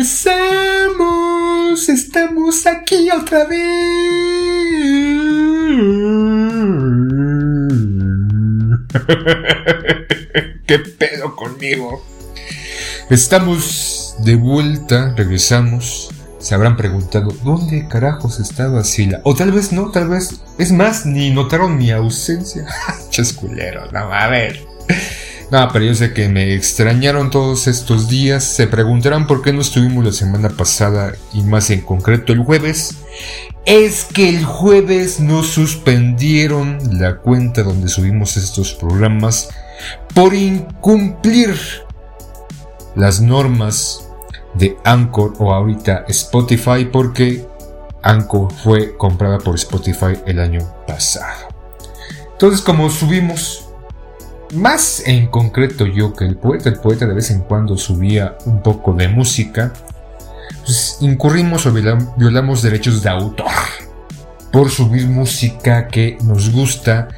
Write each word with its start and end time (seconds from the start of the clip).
Regresamos, 0.00 1.90
estamos 1.90 2.66
aquí 2.66 3.10
otra 3.10 3.44
vez. 3.44 3.60
¿Qué 10.66 10.78
pedo 10.78 11.36
conmigo? 11.36 12.02
Estamos 13.10 14.16
de 14.20 14.36
vuelta, 14.36 15.12
regresamos. 15.14 16.08
Se 16.38 16.54
habrán 16.54 16.78
preguntado, 16.78 17.28
¿dónde 17.44 17.86
carajos 17.86 18.40
estaba 18.40 18.82
Sila? 18.84 19.20
O 19.24 19.34
tal 19.34 19.52
vez 19.52 19.70
no, 19.70 19.90
tal 19.90 20.08
vez. 20.08 20.40
Es 20.56 20.72
más, 20.72 21.04
ni 21.04 21.28
notaron 21.28 21.76
mi 21.76 21.90
ausencia. 21.90 22.66
Chesculero, 23.10 23.92
no, 23.92 24.10
a 24.10 24.28
ver. 24.28 24.66
No, 25.50 25.68
pero 25.72 25.84
yo 25.84 25.94
sé 25.96 26.12
que 26.12 26.28
me 26.28 26.54
extrañaron 26.54 27.30
todos 27.30 27.66
estos 27.66 28.08
días. 28.08 28.44
Se 28.44 28.68
preguntarán 28.68 29.26
por 29.26 29.42
qué 29.42 29.52
no 29.52 29.60
estuvimos 29.60 30.04
la 30.04 30.12
semana 30.12 30.48
pasada 30.48 31.12
y 31.32 31.42
más 31.42 31.70
en 31.70 31.80
concreto 31.80 32.32
el 32.32 32.44
jueves. 32.44 32.98
Es 33.64 34.04
que 34.04 34.28
el 34.28 34.44
jueves 34.44 35.18
nos 35.18 35.48
suspendieron 35.48 36.78
la 37.00 37.16
cuenta 37.16 37.64
donde 37.64 37.88
subimos 37.88 38.36
estos 38.36 38.74
programas 38.74 39.48
por 40.14 40.34
incumplir 40.34 41.56
las 42.94 43.20
normas 43.20 44.08
de 44.54 44.76
Anchor 44.84 45.34
o 45.38 45.52
ahorita 45.52 46.04
Spotify 46.08 46.84
porque 46.90 47.44
Anchor 48.02 48.52
fue 48.52 48.96
comprada 48.96 49.38
por 49.38 49.56
Spotify 49.56 50.16
el 50.26 50.38
año 50.38 50.60
pasado. 50.86 51.48
Entonces 52.32 52.60
como 52.60 52.88
subimos 52.88 53.69
más 54.52 55.02
en 55.06 55.28
concreto 55.28 55.86
yo 55.86 56.12
que 56.12 56.24
el 56.24 56.36
poeta, 56.36 56.68
el 56.68 56.78
poeta 56.78 57.06
de 57.06 57.14
vez 57.14 57.30
en 57.30 57.40
cuando 57.40 57.76
subía 57.76 58.36
un 58.46 58.62
poco 58.62 58.92
de 58.92 59.08
música, 59.08 59.72
pues 60.64 60.98
incurrimos 61.00 61.66
o 61.66 61.72
violamos 61.72 62.62
derechos 62.62 63.02
de 63.02 63.10
autor 63.10 63.50
por 64.52 64.70
subir 64.70 65.06
música 65.06 65.86
que 65.88 66.18
nos 66.24 66.50
gusta 66.50 67.08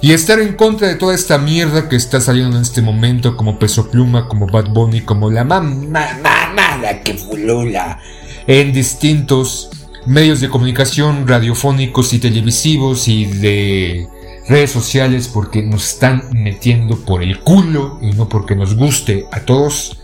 y 0.00 0.12
estar 0.12 0.38
en 0.40 0.54
contra 0.54 0.88
de 0.88 0.96
toda 0.96 1.14
esta 1.14 1.38
mierda 1.38 1.88
que 1.88 1.96
está 1.96 2.20
saliendo 2.20 2.56
en 2.56 2.62
este 2.62 2.82
momento 2.82 3.36
como 3.36 3.58
Peso 3.58 3.90
Pluma, 3.90 4.28
como 4.28 4.46
Bad 4.46 4.68
Bunny, 4.68 5.00
como 5.00 5.30
la 5.30 5.44
mamada 5.44 7.00
que 7.02 7.14
fulula 7.14 7.98
en 8.46 8.72
distintos 8.72 9.70
medios 10.04 10.40
de 10.40 10.48
comunicación 10.48 11.26
radiofónicos 11.26 12.12
y 12.12 12.18
televisivos 12.18 13.08
y 13.08 13.24
de 13.26 14.08
redes 14.48 14.70
sociales 14.70 15.28
porque 15.28 15.62
nos 15.62 15.88
están 15.92 16.28
metiendo 16.32 17.04
por 17.04 17.22
el 17.22 17.40
culo 17.40 17.98
y 18.00 18.12
no 18.12 18.28
porque 18.28 18.56
nos 18.56 18.74
guste 18.74 19.26
a 19.30 19.40
todos 19.40 19.98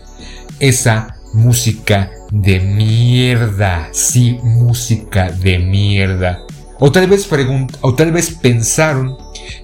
esa 0.59 1.15
música 1.33 2.11
de 2.31 2.59
mierda. 2.59 3.89
Sí, 3.91 4.39
música 4.43 5.31
de 5.31 5.59
mierda. 5.59 6.45
O 6.79 6.91
tal 6.91 7.07
vez 7.07 7.27
o 7.81 7.93
tal 7.95 8.11
vez 8.11 8.31
pensaron 8.31 9.17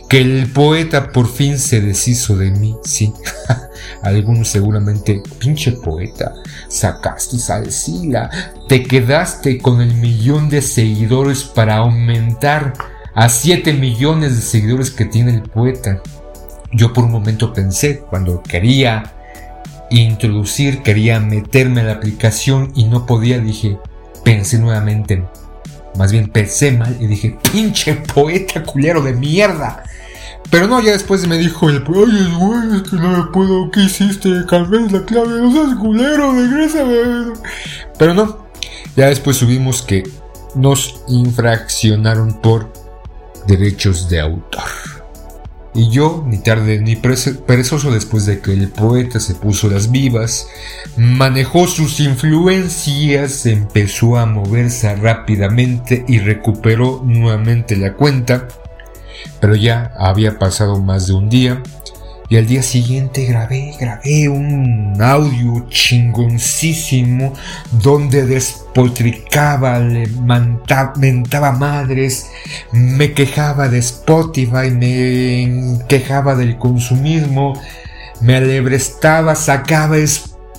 que 0.09 0.19
el 0.19 0.52
poeta 0.52 1.12
por 1.12 1.31
fin 1.31 1.58
se 1.58 1.80
deshizo 1.80 2.35
de 2.35 2.52
mí. 2.52 2.75
Sí, 2.84 3.14
algunos 4.02 4.50
seguramente, 4.50 5.24
pinche 5.40 5.72
poeta, 5.72 6.34
sacaste 6.68 7.38
salsila, 7.38 8.30
te 8.68 8.84
quedaste 8.84 9.59
con 9.59 9.81
el 9.81 9.94
millón 9.96 10.50
de 10.50 10.62
seguidores 10.62 11.44
para 11.44 11.78
aumentar 11.78 12.74
a 13.16 13.30
7 13.30 13.74
millones 13.74 14.36
de 14.36 14.42
seguidores 14.42 14.92
que 14.92 15.06
tiene 15.06 15.34
el 15.34 15.44
poeta. 15.44 16.02
Yo 16.72 16.92
por 16.92 17.06
un 17.06 17.12
momento 17.12 17.53
pensé, 17.53 18.00
cuando 18.00 18.44
quería 18.44 19.14
introducir, 19.90 20.84
quería 20.84 21.22
meterme 21.22 21.81
a 21.81 21.86
la 21.86 21.94
aplicación 21.94 22.74
y 22.76 22.84
no 22.84 23.06
podía, 23.06 23.40
dije, 23.40 23.78
pensé 24.26 24.59
nuevamente, 24.59 25.24
más 25.98 26.12
bien 26.12 26.30
pensé 26.30 26.74
mal 26.74 26.98
y 27.00 27.08
dije, 27.08 27.38
pinche 27.53 27.94
poeta 27.94 28.64
culero 28.64 29.02
de 29.02 29.14
mierda. 29.14 29.84
Pero 30.52 30.68
no, 30.68 30.82
ya 30.82 30.92
después 30.92 31.26
me 31.26 31.38
dijo 31.38 31.70
el 31.70 31.84
oye, 31.88 32.36
güey, 32.38 32.76
es 32.76 32.90
que 32.90 32.97
no 32.97 33.18
me 33.18 33.32
puedo, 33.32 33.72
¿qué 33.72 33.82
hiciste? 33.82 34.30
Cambié 34.47 34.82
la 34.92 35.06
clave, 35.06 35.42
no 35.42 35.52
seas 35.52 35.76
culero. 35.76 36.34
Pero 37.97 38.14
no, 38.14 38.46
ya 38.96 39.08
después 39.08 39.38
subimos 39.38 39.82
que 39.82 40.03
nos 40.53 41.02
infraccionaron 41.08 42.42
por 42.42 42.84
derechos 43.47 44.09
de 44.09 44.19
autor. 44.19 44.63
Y 45.73 45.89
yo, 45.89 46.23
ni 46.25 46.38
tarde 46.38 46.79
ni 46.79 46.95
perezoso 46.95 47.91
después 47.91 48.25
de 48.25 48.39
que 48.39 48.53
el 48.53 48.69
poeta 48.69 49.19
se 49.19 49.35
puso 49.35 49.69
las 49.69 49.91
vivas, 49.91 50.47
manejó 50.95 51.67
sus 51.67 52.00
influencias, 52.00 53.45
empezó 53.45 54.17
a 54.17 54.25
moverse 54.25 54.95
rápidamente 54.95 56.05
y 56.07 56.19
recuperó 56.19 57.03
nuevamente 57.05 57.75
la 57.75 57.94
cuenta, 57.94 58.47
pero 59.41 59.55
ya 59.55 59.91
había 59.97 60.39
pasado 60.39 60.79
más 60.79 61.07
de 61.07 61.13
un 61.13 61.29
día 61.29 61.61
y 62.28 62.38
al 62.38 62.47
día 62.47 62.63
siguiente 62.63 63.25
grabé, 63.25 63.75
grabé 63.80 64.30
un 64.30 64.97
audio 65.00 65.68
chingoncísimo 65.69 67.34
donde 67.72 68.25
despotricaba, 68.25 69.80
le 69.80 70.08
mentaba 70.08 71.52
madres, 71.52 72.31
me 72.72 73.14
quejaba 73.14 73.68
de 73.68 73.78
Spotify, 73.78 74.72
me 74.72 75.80
quejaba 75.88 76.35
del 76.35 76.58
consumismo, 76.58 77.59
me 78.22 78.38
alebrestaba, 78.38 79.35
sacaba 79.35 79.97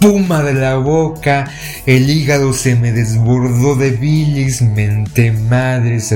espuma 0.07 0.43
de 0.43 0.55
la 0.55 0.77
boca, 0.77 1.51
el 1.85 2.09
hígado 2.09 2.53
se 2.53 2.77
me 2.77 2.93
desbordó 2.93 3.75
de 3.75 3.91
bilis, 3.91 4.63
menté 4.63 5.33
madres, 5.33 6.15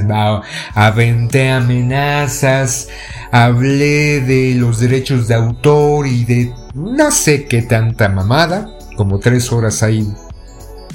aventé 0.75 1.51
amenazas, 1.51 2.89
hablé 3.33 4.21
de 4.21 4.55
los 4.55 4.79
derechos 4.79 5.27
de 5.27 5.35
autor 5.35 6.07
y 6.07 6.25
de 6.25 6.55
no 6.75 7.11
sé 7.11 7.47
qué 7.47 7.63
tanta 7.63 8.09
mamada, 8.09 8.69
como 8.97 9.19
tres 9.19 9.51
horas 9.51 9.83
ahí 9.83 10.07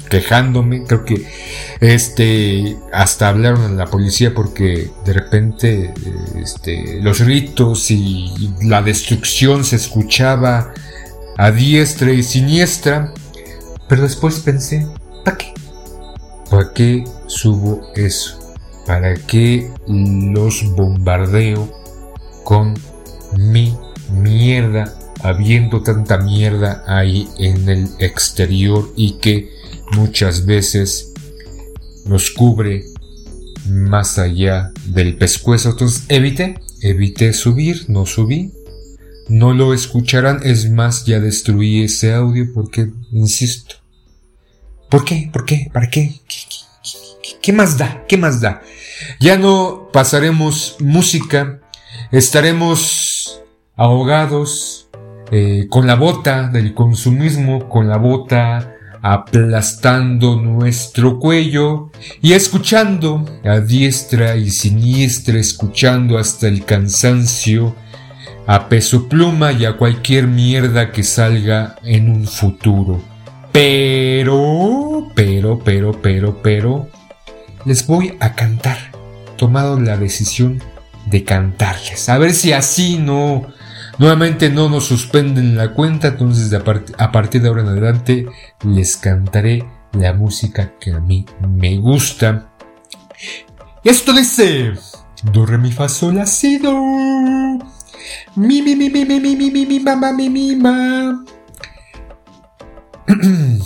quejándome, 0.08 0.84
creo 0.84 1.04
que 1.04 1.26
este 1.80 2.78
hasta 2.94 3.28
hablaron 3.28 3.62
a 3.62 3.68
la 3.74 3.86
policía 3.86 4.32
porque 4.34 4.90
de 5.04 5.12
repente 5.12 5.92
este, 6.36 7.00
los 7.02 7.20
gritos 7.20 7.90
y 7.90 8.32
la 8.62 8.80
destrucción 8.80 9.64
se 9.64 9.76
escuchaba 9.76 10.72
a 11.36 11.50
diestra 11.50 12.12
y 12.12 12.22
siniestra, 12.22 13.12
pero 13.88 14.02
después 14.02 14.40
pensé, 14.40 14.86
¿para 15.24 15.36
qué? 15.36 15.54
¿Para 16.50 16.72
qué 16.72 17.04
subo 17.26 17.82
eso? 17.94 18.38
¿Para 18.86 19.14
qué 19.14 19.70
los 19.86 20.64
bombardeo 20.74 21.70
con 22.44 22.74
mi 23.36 23.76
mierda, 24.10 24.96
habiendo 25.22 25.82
tanta 25.82 26.18
mierda 26.18 26.84
ahí 26.86 27.28
en 27.38 27.68
el 27.68 27.88
exterior 27.98 28.92
y 28.96 29.18
que 29.18 29.50
muchas 29.92 30.46
veces 30.46 31.12
nos 32.04 32.30
cubre 32.30 32.84
más 33.68 34.18
allá 34.18 34.72
del 34.86 35.16
pescuezo. 35.16 35.70
Entonces 35.70 36.04
evité, 36.08 36.60
evité 36.80 37.32
subir, 37.32 37.86
no 37.88 38.06
subí. 38.06 38.52
No 39.28 39.52
lo 39.52 39.74
escucharán, 39.74 40.40
es 40.44 40.70
más, 40.70 41.04
ya 41.04 41.20
destruí 41.20 41.82
ese 41.82 42.12
audio 42.14 42.46
porque, 42.54 42.90
insisto. 43.12 43.76
¿Por 44.88 45.04
qué? 45.04 45.30
¿Por 45.32 45.44
qué? 45.44 45.68
¿Para 45.72 45.90
qué? 45.90 46.20
¿Qué, 46.28 47.30
qué 47.42 47.52
más 47.52 47.76
da? 47.76 48.04
¿Qué 48.06 48.16
más 48.16 48.40
da? 48.40 48.62
Ya 49.20 49.36
no 49.36 49.90
pasaremos 49.92 50.76
música 50.78 51.60
estaremos 52.10 53.42
ahogados 53.76 54.88
eh, 55.30 55.66
con 55.68 55.86
la 55.86 55.96
bota 55.96 56.48
del 56.48 56.74
consumismo, 56.74 57.68
con 57.68 57.88
la 57.88 57.96
bota 57.96 58.72
aplastando 59.02 60.36
nuestro 60.36 61.18
cuello 61.20 61.90
y 62.22 62.32
escuchando 62.32 63.24
a 63.44 63.60
diestra 63.60 64.36
y 64.36 64.50
siniestra, 64.50 65.38
escuchando 65.38 66.18
hasta 66.18 66.48
el 66.48 66.64
cansancio, 66.64 67.74
a 68.46 68.68
peso 68.68 69.08
pluma 69.08 69.52
y 69.52 69.64
a 69.64 69.76
cualquier 69.76 70.26
mierda 70.26 70.92
que 70.92 71.02
salga 71.02 71.76
en 71.82 72.10
un 72.10 72.26
futuro. 72.26 73.02
Pero, 73.52 75.10
pero, 75.14 75.58
pero, 75.64 76.00
pero, 76.00 76.42
pero, 76.42 76.88
les 77.64 77.86
voy 77.86 78.16
a 78.20 78.34
cantar. 78.34 78.78
Tomado 79.36 79.80
la 79.80 79.96
decisión 79.96 80.62
de 81.06 81.24
cantarles. 81.24 82.08
A 82.08 82.18
ver 82.18 82.32
si 82.32 82.52
así 82.52 82.98
no, 82.98 83.46
nuevamente 83.98 84.50
no 84.50 84.68
nos 84.68 84.84
suspenden 84.86 85.56
la 85.56 85.72
cuenta. 85.72 86.08
Entonces, 86.08 86.52
a 86.98 87.12
partir 87.12 87.42
de 87.42 87.48
ahora 87.48 87.62
en 87.62 87.68
adelante, 87.68 88.26
les 88.64 88.96
cantaré 88.96 89.64
la 89.92 90.12
música 90.12 90.74
que 90.78 90.92
a 90.92 91.00
mí 91.00 91.26
me 91.48 91.76
gusta. 91.78 92.50
Esto 93.84 94.12
dice 94.12 94.74
Do, 95.32 95.46
re, 95.46 95.58
mi, 95.58 95.72
fa, 95.72 95.88
sol, 95.88 96.16
la, 96.16 96.26
si, 96.26 96.58
do. 96.58 97.75
Mi, 98.34 98.62
mi, 98.62 98.74
mi, 98.76 98.90
mi, 98.90 99.04
mi, 99.04 99.20
mi, 99.20 99.36
mi, 99.36 99.50
mi, 99.50 99.66
mi, 99.66 99.80
ma, 99.80 100.12
mi, 100.12 100.28
mi, 100.28 100.56
ma. 100.56 101.24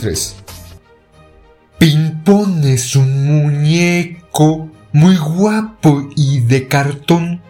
tres. 0.00 0.36
Pimpón 1.78 2.64
es 2.64 2.96
un 2.96 3.26
muñeco 3.26 4.70
muy 4.92 5.16
guapo 5.16 6.08
y 6.14 6.40
de 6.40 6.68
cartón. 6.68 7.42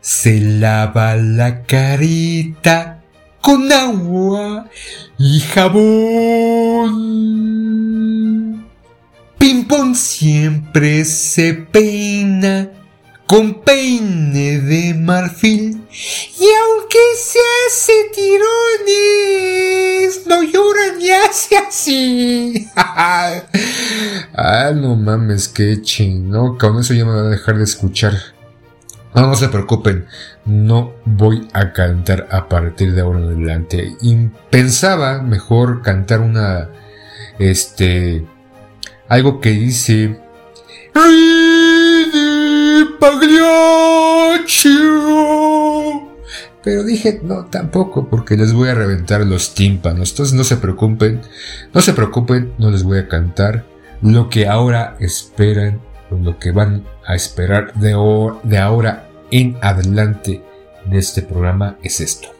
Se 0.00 0.40
lava 0.40 1.16
la 1.16 1.62
carita 1.62 3.02
con 3.40 3.70
agua 3.72 4.68
y 5.18 5.40
jabón. 5.40 6.94
Pimpón 9.44 9.94
siempre 9.94 11.04
se 11.04 11.52
peina 11.52 12.70
con 13.26 13.60
peine 13.60 14.58
de 14.58 14.94
marfil. 14.94 15.86
Y 16.40 16.46
aunque 16.62 16.98
se 17.14 17.40
hace 17.66 17.92
tirones 18.14 19.46
no 20.26 20.42
llora 20.44 20.96
ni 20.98 21.10
hace 21.10 21.58
así. 21.58 22.70
Ah 24.34 24.72
no 24.74 24.96
mames 24.96 25.48
qué 25.48 25.82
chino. 25.82 26.56
Con 26.58 26.80
eso 26.80 26.94
ya 26.94 27.04
me 27.04 27.12
van 27.12 27.26
a 27.26 27.28
dejar 27.28 27.58
de 27.58 27.64
escuchar. 27.64 28.14
No, 29.14 29.26
no 29.26 29.34
se 29.34 29.50
preocupen, 29.50 30.06
no 30.46 30.94
voy 31.04 31.46
a 31.52 31.74
cantar 31.74 32.28
a 32.30 32.48
partir 32.48 32.94
de 32.94 33.02
ahora 33.02 33.18
en 33.18 33.26
adelante. 33.26 33.92
Y 34.00 34.16
pensaba 34.48 35.20
mejor 35.20 35.82
cantar 35.82 36.20
una, 36.20 36.70
este, 37.38 38.24
algo 39.08 39.40
que 39.40 39.50
dice, 39.50 40.20
pero 46.62 46.82
dije, 46.84 47.20
no, 47.22 47.46
tampoco, 47.46 48.08
porque 48.08 48.36
les 48.36 48.52
voy 48.52 48.68
a 48.70 48.74
reventar 48.74 49.20
los 49.26 49.54
tímpanos. 49.54 50.10
Entonces 50.10 50.34
no 50.34 50.44
se 50.44 50.56
preocupen, 50.56 51.20
no 51.72 51.80
se 51.80 51.92
preocupen, 51.92 52.54
no 52.58 52.70
les 52.70 52.82
voy 52.82 52.98
a 52.98 53.08
cantar 53.08 53.66
lo 54.00 54.28
que 54.28 54.46
ahora 54.46 54.96
esperan 55.00 55.80
lo 56.10 56.38
que 56.38 56.52
van 56.52 56.84
a 57.06 57.14
esperar 57.14 57.74
de, 57.74 57.96
de 58.42 58.58
ahora 58.58 59.08
en 59.30 59.56
adelante 59.62 60.42
de 60.84 60.98
este 60.98 61.22
programa 61.22 61.76
es 61.82 62.00
esto. 62.00 62.33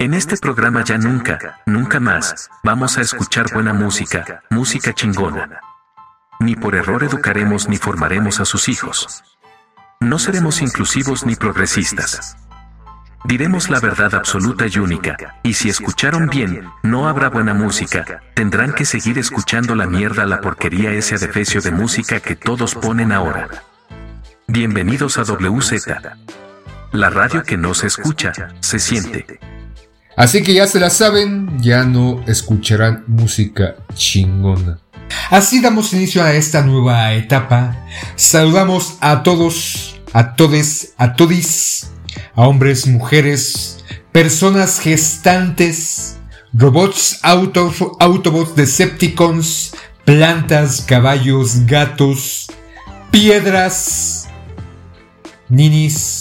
En 0.00 0.14
este 0.14 0.36
programa 0.36 0.84
ya 0.84 0.96
nunca, 0.96 1.60
nunca 1.66 1.98
más, 1.98 2.48
vamos 2.62 2.96
a 2.98 3.00
escuchar 3.00 3.52
buena 3.52 3.72
música, 3.72 4.44
música 4.48 4.92
chingona. 4.92 5.60
Ni 6.38 6.54
por 6.54 6.76
error 6.76 7.02
educaremos 7.02 7.68
ni 7.68 7.78
formaremos 7.78 8.38
a 8.38 8.44
sus 8.44 8.68
hijos. 8.68 9.24
No 9.98 10.20
seremos 10.20 10.62
inclusivos 10.62 11.26
ni 11.26 11.34
progresistas. 11.34 12.36
Diremos 13.24 13.70
la 13.70 13.80
verdad 13.80 14.14
absoluta 14.14 14.66
y 14.68 14.78
única, 14.78 15.40
y 15.42 15.54
si 15.54 15.68
escucharon 15.68 16.28
bien, 16.28 16.70
no 16.84 17.08
habrá 17.08 17.28
buena 17.28 17.52
música, 17.52 18.22
tendrán 18.34 18.74
que 18.74 18.84
seguir 18.84 19.18
escuchando 19.18 19.74
la 19.74 19.88
mierda, 19.88 20.26
la 20.26 20.40
porquería, 20.40 20.92
ese 20.92 21.16
adefesio 21.16 21.60
de 21.60 21.72
música 21.72 22.20
que 22.20 22.36
todos 22.36 22.76
ponen 22.76 23.10
ahora. 23.10 23.48
Bienvenidos 24.46 25.18
a 25.18 25.22
WZ. 25.22 25.88
La 26.92 27.10
radio 27.10 27.42
que 27.42 27.56
no 27.56 27.74
se 27.74 27.88
escucha, 27.88 28.32
se 28.60 28.78
siente. 28.78 29.40
Así 30.18 30.42
que 30.42 30.52
ya 30.52 30.66
se 30.66 30.80
la 30.80 30.90
saben, 30.90 31.62
ya 31.62 31.84
no 31.84 32.22
escucharán 32.26 33.04
música 33.06 33.76
chingona. 33.94 34.80
Así 35.30 35.60
damos 35.60 35.92
inicio 35.92 36.22
a 36.24 36.34
esta 36.34 36.62
nueva 36.62 37.14
etapa. 37.14 37.86
Saludamos 38.16 38.98
a 39.00 39.22
todos, 39.22 40.00
a 40.12 40.34
todes, 40.34 40.92
a 40.98 41.14
todis 41.14 41.92
a 42.34 42.48
hombres, 42.48 42.86
mujeres, 42.86 43.84
personas 44.12 44.80
gestantes, 44.80 46.18
robots, 46.52 47.20
autos, 47.22 47.76
autobots, 48.00 48.56
decepticons, 48.56 49.72
plantas, 50.04 50.80
caballos, 50.80 51.64
gatos, 51.66 52.48
piedras, 53.10 54.28
ninis, 55.48 56.17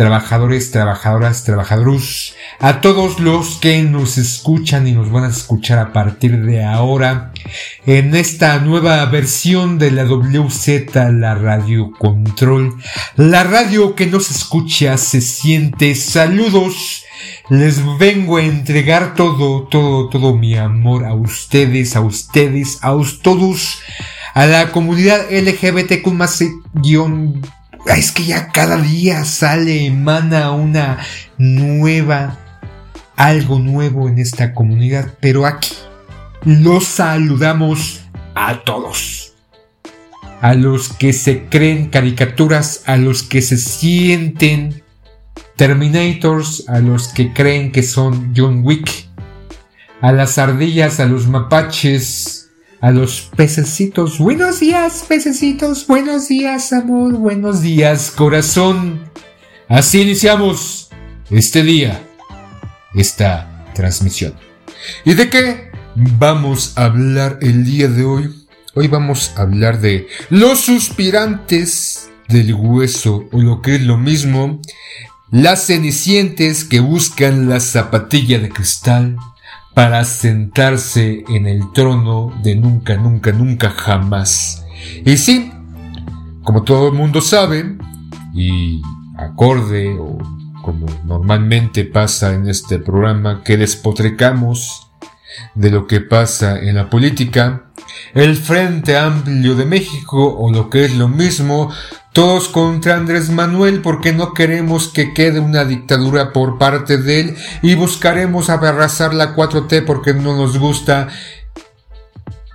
trabajadores, 0.00 0.70
trabajadoras, 0.70 1.44
trabajadores, 1.44 2.34
a 2.58 2.80
todos 2.80 3.20
los 3.20 3.58
que 3.58 3.82
nos 3.82 4.16
escuchan 4.16 4.88
y 4.88 4.92
nos 4.92 5.12
van 5.12 5.24
a 5.24 5.28
escuchar 5.28 5.78
a 5.78 5.92
partir 5.92 6.40
de 6.40 6.64
ahora 6.64 7.32
en 7.84 8.14
esta 8.14 8.58
nueva 8.60 9.04
versión 9.04 9.78
de 9.78 9.90
la 9.90 10.06
WZ, 10.06 10.94
la 10.94 11.34
radio 11.34 11.92
control, 11.98 12.76
la 13.16 13.44
radio 13.44 13.94
que 13.94 14.06
nos 14.06 14.30
escucha, 14.30 14.96
se 14.96 15.20
siente. 15.20 15.94
Saludos. 15.94 17.04
Les 17.50 17.82
vengo 17.98 18.38
a 18.38 18.42
entregar 18.42 19.14
todo, 19.14 19.64
todo, 19.64 20.08
todo 20.08 20.34
mi 20.34 20.56
amor 20.56 21.04
a 21.04 21.12
ustedes, 21.12 21.94
a 21.94 22.00
ustedes, 22.00 22.78
a 22.80 22.96
todos, 23.20 23.82
a 24.32 24.46
la 24.46 24.72
comunidad 24.72 25.26
LGBTQ 25.30 26.06
más 26.06 26.42
guion 26.72 27.42
es 27.86 28.12
que 28.12 28.24
ya 28.24 28.48
cada 28.48 28.76
día 28.78 29.24
sale, 29.24 29.86
emana 29.86 30.52
una 30.52 30.98
nueva, 31.38 32.38
algo 33.16 33.58
nuevo 33.58 34.08
en 34.08 34.18
esta 34.18 34.54
comunidad, 34.54 35.14
pero 35.20 35.46
aquí 35.46 35.74
los 36.44 36.84
saludamos 36.84 38.02
a 38.34 38.62
todos. 38.64 39.34
A 40.40 40.54
los 40.54 40.88
que 40.88 41.12
se 41.12 41.46
creen 41.46 41.90
caricaturas, 41.90 42.82
a 42.86 42.96
los 42.96 43.22
que 43.22 43.42
se 43.42 43.58
sienten 43.58 44.82
Terminators, 45.56 46.66
a 46.68 46.78
los 46.78 47.08
que 47.08 47.34
creen 47.34 47.72
que 47.72 47.82
son 47.82 48.32
John 48.34 48.62
Wick, 48.64 49.10
a 50.00 50.12
las 50.12 50.38
ardillas, 50.38 51.00
a 51.00 51.04
los 51.04 51.26
mapaches, 51.26 52.39
a 52.80 52.90
los 52.90 53.30
pececitos. 53.36 54.18
Buenos 54.18 54.60
días, 54.60 55.04
pececitos. 55.06 55.86
Buenos 55.86 56.28
días, 56.28 56.72
amor. 56.72 57.12
Buenos 57.14 57.62
días, 57.62 58.10
corazón. 58.10 59.00
Así 59.68 60.00
iniciamos 60.00 60.88
este 61.30 61.62
día, 61.62 62.02
esta 62.94 63.64
transmisión. 63.74 64.34
¿Y 65.04 65.14
de 65.14 65.28
qué 65.28 65.70
vamos 65.94 66.72
a 66.76 66.86
hablar 66.86 67.38
el 67.42 67.64
día 67.64 67.88
de 67.88 68.04
hoy? 68.04 68.46
Hoy 68.74 68.88
vamos 68.88 69.32
a 69.36 69.42
hablar 69.42 69.80
de 69.80 70.08
los 70.30 70.60
suspirantes 70.60 72.10
del 72.28 72.54
hueso, 72.54 73.28
o 73.32 73.40
lo 73.40 73.60
que 73.60 73.74
es 73.74 73.82
lo 73.82 73.98
mismo, 73.98 74.60
las 75.30 75.66
cenicientes 75.66 76.64
que 76.64 76.80
buscan 76.80 77.48
la 77.48 77.60
zapatilla 77.60 78.38
de 78.38 78.48
cristal, 78.48 79.16
para 79.80 80.04
sentarse 80.04 81.24
en 81.26 81.46
el 81.46 81.72
trono 81.72 82.38
de 82.42 82.54
nunca, 82.54 82.98
nunca, 82.98 83.32
nunca, 83.32 83.70
jamás. 83.70 84.62
Y 85.06 85.16
sí, 85.16 85.50
como 86.42 86.64
todo 86.64 86.88
el 86.88 86.92
mundo 86.92 87.22
sabe, 87.22 87.78
y 88.34 88.82
acorde 89.16 89.96
o 89.98 90.18
como 90.60 90.84
normalmente 91.06 91.86
pasa 91.86 92.34
en 92.34 92.46
este 92.46 92.78
programa 92.78 93.42
que 93.42 93.56
despotrecamos 93.56 94.90
de 95.54 95.70
lo 95.70 95.86
que 95.86 96.02
pasa 96.02 96.58
en 96.58 96.74
la 96.74 96.90
política, 96.90 97.69
el 98.14 98.36
Frente 98.36 98.96
Amplio 98.96 99.54
de 99.54 99.64
México, 99.64 100.36
o 100.38 100.52
lo 100.52 100.70
que 100.70 100.84
es 100.84 100.94
lo 100.96 101.08
mismo, 101.08 101.70
todos 102.12 102.48
contra 102.48 102.96
Andrés 102.96 103.30
Manuel 103.30 103.82
porque 103.82 104.12
no 104.12 104.34
queremos 104.34 104.88
que 104.88 105.14
quede 105.14 105.38
una 105.38 105.64
dictadura 105.64 106.32
por 106.32 106.58
parte 106.58 106.98
de 106.98 107.20
él 107.20 107.36
y 107.62 107.76
buscaremos 107.76 108.50
abrazar 108.50 109.14
la 109.14 109.36
4T 109.36 109.84
porque 109.84 110.12
no 110.12 110.36
nos 110.36 110.58
gusta 110.58 111.08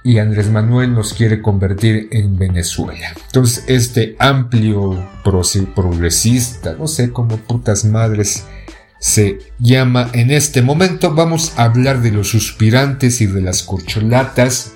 y 0.04 0.20
Andrés 0.20 0.51
Manuel 0.51 0.94
nos 0.94 1.13
quiere 1.13 1.42
convertir 1.42 2.10
en 2.12 2.38
Venezuela. 2.38 3.13
Entonces 3.25 3.63
este 3.68 4.15
amplio 4.20 5.04
progresista, 5.24 6.74
no 6.74 6.88
sé 6.88 7.12
cómo 7.12 7.38
putas 7.38 7.86
madres 7.86 8.46
se 9.00 9.39
llama 9.58 10.10
en 10.13 10.32
este 10.32 10.62
momento, 10.62 11.15
vamos 11.15 11.54
a 11.58 11.63
hablar 11.63 12.01
de 12.01 12.12
los 12.12 12.30
suspirantes 12.30 13.20
y 13.22 13.25
de 13.25 13.42
las 13.42 13.63
corcholatas 13.63 14.75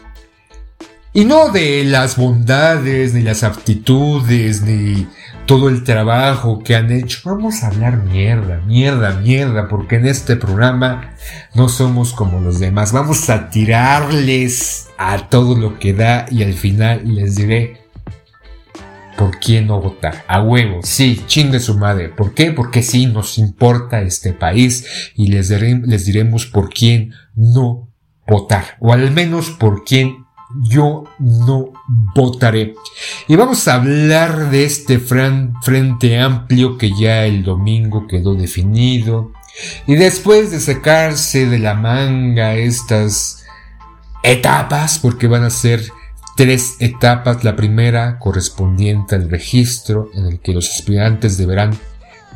y 1.13 1.25
no 1.25 1.49
de 1.49 1.83
las 1.85 2.17
bondades, 2.17 3.13
ni 3.13 3.21
las 3.21 3.43
aptitudes, 3.43 4.61
ni 4.61 5.07
todo 5.47 5.69
el 5.69 5.83
trabajo 5.83 6.59
que 6.63 6.75
han 6.75 6.91
hecho. 6.91 7.21
Vamos 7.25 7.63
a 7.63 7.67
hablar 7.67 8.03
mierda, 8.03 8.61
mierda, 8.67 9.19
mierda, 9.19 9.67
porque 9.67 9.95
en 9.95 10.05
este 10.05 10.35
programa 10.35 11.15
no 11.55 11.69
somos 11.69 12.13
como 12.13 12.39
los 12.39 12.59
demás. 12.59 12.91
Vamos 12.91 13.29
a 13.31 13.49
tirarles 13.49 14.89
a 14.99 15.29
todo 15.29 15.57
lo 15.57 15.79
que 15.79 15.93
da 15.93 16.27
y 16.29 16.43
al 16.43 16.53
final 16.53 17.01
les 17.03 17.35
diré 17.35 17.81
por 19.17 19.39
quién 19.39 19.65
no 19.65 19.81
votar. 19.81 20.23
A 20.27 20.41
huevo, 20.41 20.81
sí, 20.83 21.23
chingue 21.25 21.59
su 21.59 21.77
madre. 21.77 22.09
¿Por 22.09 22.35
qué? 22.35 22.51
Porque 22.51 22.83
sí 22.83 23.07
nos 23.07 23.39
importa 23.39 24.01
este 24.01 24.33
país 24.33 25.11
y 25.15 25.27
les, 25.27 25.49
les 25.49 26.05
diremos 26.05 26.45
por 26.45 26.69
quién 26.69 27.13
no 27.35 27.89
votar. 28.27 28.77
O 28.79 28.93
al 28.93 29.09
menos 29.09 29.49
por 29.49 29.83
quién 29.83 30.18
yo 30.55 31.03
no 31.19 31.71
votaré. 32.15 32.75
Y 33.27 33.35
vamos 33.35 33.67
a 33.67 33.75
hablar 33.75 34.49
de 34.49 34.63
este 34.63 34.99
frente 34.99 36.19
amplio 36.19 36.77
que 36.77 36.91
ya 36.99 37.25
el 37.25 37.43
domingo 37.43 38.07
quedó 38.07 38.33
definido. 38.35 39.31
Y 39.87 39.95
después 39.95 40.51
de 40.51 40.59
sacarse 40.59 41.47
de 41.47 41.59
la 41.59 41.73
manga 41.73 42.55
estas 42.55 43.43
etapas, 44.23 44.99
porque 44.99 45.27
van 45.27 45.43
a 45.43 45.49
ser 45.49 45.91
tres 46.35 46.77
etapas, 46.79 47.43
la 47.43 47.55
primera 47.55 48.17
correspondiente 48.17 49.15
al 49.15 49.29
registro 49.29 50.09
en 50.13 50.25
el 50.25 50.39
que 50.39 50.53
los 50.53 50.69
aspirantes 50.69 51.37
deberán 51.37 51.77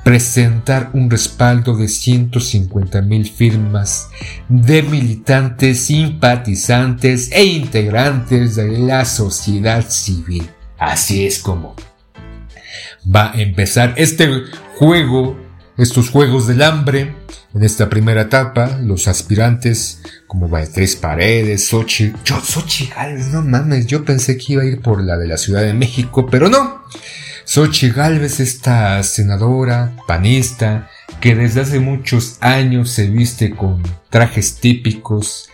presentar 0.04 0.90
un 0.94 1.10
respaldo 1.10 1.76
de 1.78 1.88
150 1.88 3.02
mil 3.02 3.30
firmas 3.30 4.10
de 4.50 4.84
militantes, 4.84 5.86
simpatizantes 5.86 7.32
e 7.32 7.44
integrantes 7.44 8.56
de 8.56 8.78
la 8.80 9.06
sociedad 9.06 9.90
civil. 9.90 10.50
Así 10.78 11.26
es 11.26 11.40
como 11.40 11.76
va 13.04 13.32
a 13.32 13.42
empezar 13.42 13.94
este 13.98 14.30
juego, 14.76 15.38
estos 15.78 16.10
juegos 16.10 16.48
del 16.48 16.62
hambre. 16.62 17.16
En 17.54 17.64
esta 17.64 17.88
primera 17.88 18.22
etapa, 18.24 18.80
los 18.82 19.08
aspirantes 19.08 20.02
como 20.26 20.50
Tres 20.74 20.96
Paredes, 20.96 21.68
Sochi, 21.68 22.12
yo, 22.26 22.42
Sochi 22.42 22.90
no 23.32 23.44
mames, 23.44 23.86
yo 23.86 24.04
pensé 24.04 24.38
que 24.38 24.54
iba 24.54 24.64
a 24.64 24.66
ir 24.66 24.82
por 24.82 25.04
la 25.04 25.18
de 25.18 25.28
la 25.28 25.38
Ciudad 25.38 25.62
de 25.62 25.74
México, 25.74 26.26
pero 26.26 26.50
no. 26.50 26.82
Sochi 27.46 27.90
Galvez, 27.90 28.40
esta 28.40 29.04
senadora 29.04 29.96
panista, 30.08 30.90
que 31.20 31.36
desde 31.36 31.62
hace 31.62 31.80
muchos 31.80 32.38
años 32.42 32.90
se 32.90 33.08
viste 33.08 33.52
con 33.52 33.84
trajes 34.10 34.56
típicos 34.56 35.50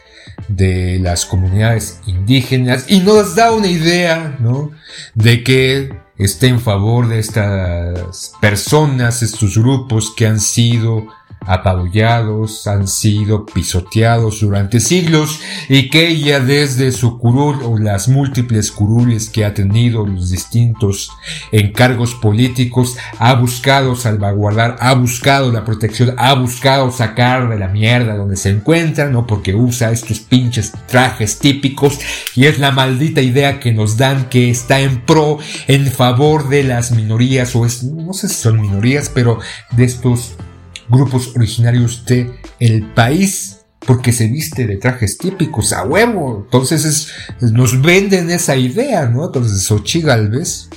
de 0.47 0.99
las 0.99 1.25
comunidades 1.25 1.99
indígenas 2.05 2.85
y 2.87 2.99
nos 2.99 3.35
da 3.35 3.51
una 3.51 3.67
idea, 3.67 4.37
¿no? 4.39 4.71
De 5.15 5.43
que 5.43 5.93
está 6.17 6.47
en 6.47 6.59
favor 6.59 7.07
de 7.07 7.19
estas 7.19 8.33
personas, 8.39 9.21
estos 9.23 9.57
grupos 9.57 10.13
que 10.15 10.27
han 10.27 10.39
sido 10.39 11.07
apabullados, 11.41 12.67
han 12.67 12.87
sido 12.87 13.45
pisoteados 13.45 14.41
durante 14.41 14.79
siglos 14.79 15.39
y 15.67 15.89
que 15.89 16.09
ella 16.09 16.39
desde 16.39 16.91
su 16.91 17.17
curul 17.17 17.59
o 17.63 17.77
las 17.77 18.07
múltiples 18.07 18.71
curules 18.71 19.29
que 19.29 19.45
ha 19.45 19.53
tenido 19.53 20.05
los 20.05 20.29
distintos 20.29 21.11
encargos 21.51 22.15
políticos 22.15 22.97
ha 23.17 23.33
buscado 23.35 23.95
salvaguardar, 23.95 24.75
ha 24.79 24.93
buscado 24.93 25.51
la 25.51 25.65
protección, 25.65 26.13
ha 26.17 26.33
buscado 26.33 26.91
sacar 26.91 27.49
de 27.49 27.57
la 27.57 27.67
mierda 27.67 28.15
donde 28.15 28.35
se 28.35 28.49
encuentra, 28.49 29.09
¿no? 29.09 29.25
Porque 29.25 29.55
usa 29.55 29.91
estos 29.91 30.19
pinches 30.19 30.73
trajes 30.87 31.39
típicos 31.39 31.99
y 32.35 32.45
es 32.45 32.59
la 32.59 32.71
maldita 32.71 33.21
idea 33.21 33.59
que 33.59 33.71
nos 33.71 33.97
dan 33.97 34.29
que 34.29 34.49
está 34.49 34.79
en 34.79 35.01
pro, 35.01 35.39
en 35.67 35.87
favor 35.87 36.49
de 36.49 36.63
las 36.63 36.91
minorías 36.91 37.55
o 37.55 37.65
es, 37.65 37.83
no 37.83 38.13
sé 38.13 38.27
si 38.29 38.35
son 38.35 38.61
minorías, 38.61 39.09
pero 39.09 39.39
de 39.71 39.85
estos 39.85 40.35
grupos 40.89 41.35
originarios 41.35 42.05
de 42.05 42.39
el 42.59 42.93
país 42.93 43.59
porque 43.85 44.11
se 44.11 44.27
viste 44.27 44.67
de 44.67 44.77
trajes 44.77 45.17
típicos 45.17 45.73
a 45.73 45.83
huevo. 45.83 46.43
Entonces 46.45 47.11
nos 47.39 47.81
venden 47.81 48.29
esa 48.29 48.55
idea, 48.55 49.07
¿no? 49.07 49.25
Entonces 49.25 49.63
Xochitl 49.63 50.07
Galvez 50.07 50.69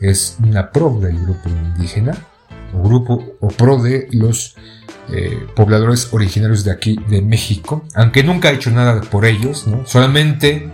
es 0.00 0.36
una 0.42 0.70
pro 0.70 0.98
del 1.00 1.18
grupo 1.18 1.48
indígena 1.48 2.16
o 2.74 2.82
grupo 2.82 3.36
o 3.40 3.48
pro 3.48 3.82
de 3.82 4.08
los 4.12 4.56
eh, 5.10 5.46
pobladores 5.54 6.12
originarios 6.12 6.64
de 6.64 6.72
aquí 6.72 6.98
de 7.08 7.22
México, 7.22 7.84
aunque 7.94 8.22
nunca 8.22 8.48
ha 8.48 8.52
hecho 8.52 8.70
nada 8.70 9.00
por 9.00 9.24
ellos, 9.24 9.66
¿no? 9.66 9.86
Solamente 9.86 10.70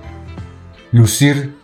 lucir 0.92 1.54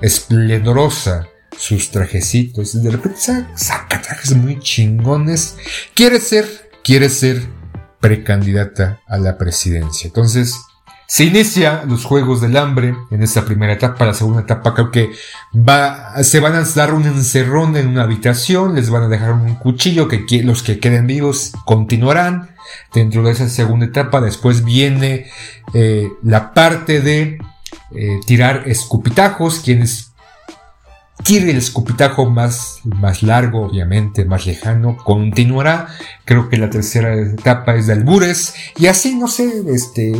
esplendorosa 0.00 1.28
sus 1.56 1.90
trajecitos. 1.90 2.74
Y 2.74 2.80
de 2.80 2.90
repente 2.90 3.18
saca 3.54 4.02
trajes 4.02 4.34
muy 4.36 4.58
chingones. 4.58 5.56
Quiere 5.94 6.20
ser, 6.20 6.70
quiere 6.82 7.08
ser 7.08 7.42
precandidata 8.00 9.00
a 9.06 9.18
la 9.18 9.38
presidencia. 9.38 10.08
Entonces, 10.08 10.56
se 11.12 11.24
inicia 11.24 11.84
los 11.86 12.06
Juegos 12.06 12.40
del 12.40 12.56
Hambre 12.56 12.94
en 13.10 13.22
esta 13.22 13.44
primera 13.44 13.74
etapa. 13.74 14.06
La 14.06 14.14
segunda 14.14 14.40
etapa 14.40 14.72
creo 14.72 14.90
que 14.90 15.10
va, 15.54 16.22
se 16.24 16.40
van 16.40 16.54
a 16.54 16.62
dar 16.62 16.94
un 16.94 17.04
encerrón 17.04 17.76
en 17.76 17.88
una 17.88 18.04
habitación, 18.04 18.74
les 18.74 18.88
van 18.88 19.02
a 19.02 19.08
dejar 19.08 19.34
un 19.34 19.56
cuchillo 19.56 20.08
que 20.08 20.24
los 20.42 20.62
que 20.62 20.78
queden 20.78 21.06
vivos 21.06 21.52
continuarán. 21.66 22.56
Dentro 22.94 23.22
de 23.22 23.32
esa 23.32 23.50
segunda 23.50 23.84
etapa 23.84 24.22
después 24.22 24.64
viene 24.64 25.26
eh, 25.74 26.08
la 26.22 26.54
parte 26.54 27.02
de 27.02 27.38
eh, 27.94 28.20
tirar 28.24 28.62
escupitajos, 28.66 29.60
quienes 29.60 30.11
Quiere 31.24 31.50
el 31.50 31.58
escupitajo 31.58 32.28
más, 32.28 32.80
más 32.84 33.22
largo, 33.22 33.66
obviamente, 33.66 34.24
más 34.24 34.46
lejano, 34.46 34.96
continuará. 34.96 35.88
Creo 36.24 36.48
que 36.48 36.56
la 36.56 36.70
tercera 36.70 37.14
etapa 37.14 37.76
es 37.76 37.86
de 37.86 37.92
albures. 37.92 38.54
Y 38.76 38.86
así, 38.86 39.14
no 39.14 39.28
sé, 39.28 39.62
este, 39.68 40.12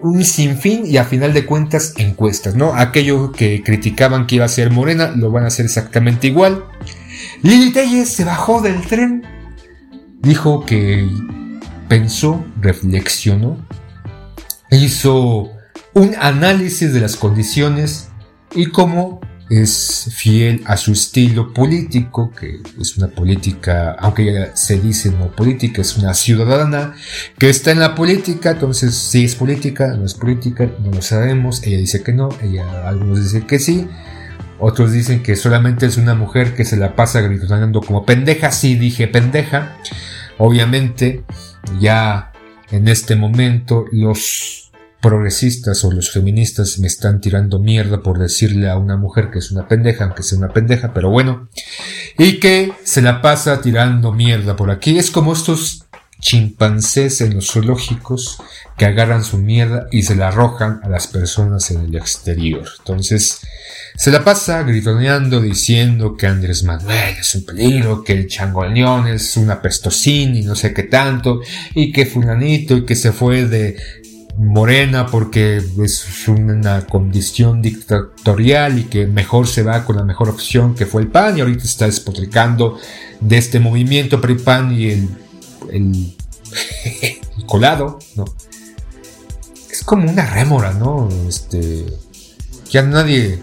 un 0.00 0.24
sinfín 0.24 0.86
y 0.86 0.96
a 0.96 1.04
final 1.04 1.32
de 1.32 1.46
cuentas 1.46 1.94
encuestas, 1.96 2.54
¿no? 2.54 2.74
Aquello 2.74 3.32
que 3.32 3.62
criticaban 3.62 4.26
que 4.26 4.36
iba 4.36 4.44
a 4.44 4.48
ser 4.48 4.70
Morena, 4.70 5.12
lo 5.16 5.30
van 5.30 5.44
a 5.44 5.48
hacer 5.48 5.64
exactamente 5.64 6.26
igual. 6.26 6.64
Lili 7.42 7.72
Telles 7.72 8.08
se 8.08 8.24
bajó 8.24 8.60
del 8.60 8.80
tren. 8.82 9.24
Dijo 10.20 10.64
que 10.64 11.08
pensó, 11.88 12.44
reflexionó, 12.60 13.56
hizo 14.70 15.50
un 15.94 16.14
análisis 16.20 16.92
de 16.92 17.00
las 17.00 17.16
condiciones 17.16 18.10
y 18.54 18.66
cómo 18.66 19.20
es 19.50 20.10
fiel 20.14 20.62
a 20.66 20.76
su 20.76 20.92
estilo 20.92 21.52
político, 21.52 22.32
que 22.38 22.60
es 22.80 22.96
una 22.98 23.08
política, 23.08 23.96
aunque 23.98 24.32
ya 24.32 24.56
se 24.56 24.78
dice 24.78 25.10
no 25.10 25.28
política, 25.34 25.80
es 25.80 25.96
una 25.96 26.14
ciudadana 26.14 26.94
que 27.38 27.48
está 27.48 27.70
en 27.70 27.80
la 27.80 27.94
política, 27.94 28.52
entonces 28.52 28.94
si 28.94 29.24
es 29.24 29.34
política, 29.34 29.94
no 29.96 30.04
es 30.04 30.14
política, 30.14 30.70
no 30.84 30.90
lo 30.90 31.02
sabemos, 31.02 31.62
ella 31.64 31.78
dice 31.78 32.02
que 32.02 32.12
no, 32.12 32.28
ella, 32.42 32.88
algunos 32.88 33.22
dicen 33.22 33.46
que 33.46 33.58
sí, 33.58 33.88
otros 34.58 34.92
dicen 34.92 35.22
que 35.22 35.36
solamente 35.36 35.86
es 35.86 35.96
una 35.96 36.14
mujer 36.14 36.54
que 36.54 36.64
se 36.64 36.76
la 36.76 36.94
pasa 36.94 37.20
gritando 37.20 37.80
como 37.80 38.04
pendeja, 38.04 38.50
sí 38.50 38.74
dije 38.74 39.08
pendeja, 39.08 39.78
obviamente 40.36 41.24
ya 41.80 42.32
en 42.70 42.88
este 42.88 43.16
momento 43.16 43.86
los 43.92 44.67
progresistas 45.00 45.84
o 45.84 45.92
los 45.92 46.10
feministas 46.10 46.78
me 46.78 46.88
están 46.88 47.20
tirando 47.20 47.58
mierda 47.58 48.02
por 48.02 48.18
decirle 48.18 48.68
a 48.68 48.76
una 48.76 48.96
mujer 48.96 49.30
que 49.30 49.38
es 49.38 49.50
una 49.50 49.68
pendeja, 49.68 50.04
aunque 50.04 50.22
sea 50.22 50.38
una 50.38 50.52
pendeja, 50.52 50.92
pero 50.92 51.10
bueno, 51.10 51.48
y 52.16 52.40
que 52.40 52.72
se 52.82 53.02
la 53.02 53.22
pasa 53.22 53.60
tirando 53.60 54.12
mierda 54.12 54.56
por 54.56 54.70
aquí. 54.70 54.98
Es 54.98 55.10
como 55.10 55.32
estos 55.32 55.84
chimpancés 56.20 57.20
en 57.20 57.34
los 57.34 57.52
zoológicos 57.52 58.38
que 58.76 58.86
agarran 58.86 59.24
su 59.24 59.38
mierda 59.38 59.86
y 59.90 60.02
se 60.02 60.16
la 60.16 60.28
arrojan 60.28 60.80
a 60.82 60.88
las 60.88 61.06
personas 61.06 61.70
en 61.70 61.84
el 61.84 61.94
exterior. 61.94 62.66
Entonces, 62.78 63.40
se 63.96 64.10
la 64.10 64.24
pasa 64.24 64.62
gritoneando 64.62 65.40
diciendo 65.40 66.16
que 66.16 66.26
Andrés 66.26 66.64
Manuel 66.64 67.16
es 67.20 67.34
un 67.34 67.44
peligro, 67.44 68.04
que 68.04 68.12
el 68.12 68.28
changoleón 68.28 69.08
es 69.08 69.36
una 69.36 69.60
pestocín 69.60 70.36
y 70.36 70.42
no 70.42 70.54
sé 70.54 70.72
qué 70.72 70.84
tanto, 70.84 71.40
y 71.74 71.92
que 71.92 72.06
fulanito 72.06 72.76
y 72.76 72.84
que 72.84 72.94
se 72.94 73.12
fue 73.12 73.46
de 73.46 73.76
morena 74.38 75.06
porque 75.06 75.56
es 75.56 76.28
una 76.28 76.86
condición 76.86 77.60
dictatorial 77.60 78.78
y 78.78 78.84
que 78.84 79.06
mejor 79.08 79.48
se 79.48 79.64
va 79.64 79.84
con 79.84 79.96
la 79.96 80.04
mejor 80.04 80.28
opción 80.28 80.76
que 80.76 80.86
fue 80.86 81.02
el 81.02 81.08
PAN 81.08 81.36
y 81.36 81.40
ahorita 81.40 81.64
está 81.64 81.86
despotricando 81.86 82.78
de 83.20 83.36
este 83.36 83.58
movimiento 83.58 84.20
PRI-PAN 84.20 84.72
y 84.72 84.90
el, 85.70 86.16
colado, 87.46 87.98
¿no? 88.14 88.24
Es 89.70 89.82
como 89.82 90.08
una 90.08 90.24
rémora, 90.24 90.72
¿no? 90.72 91.08
Este, 91.28 91.86
ya 92.70 92.82
nadie 92.82 93.40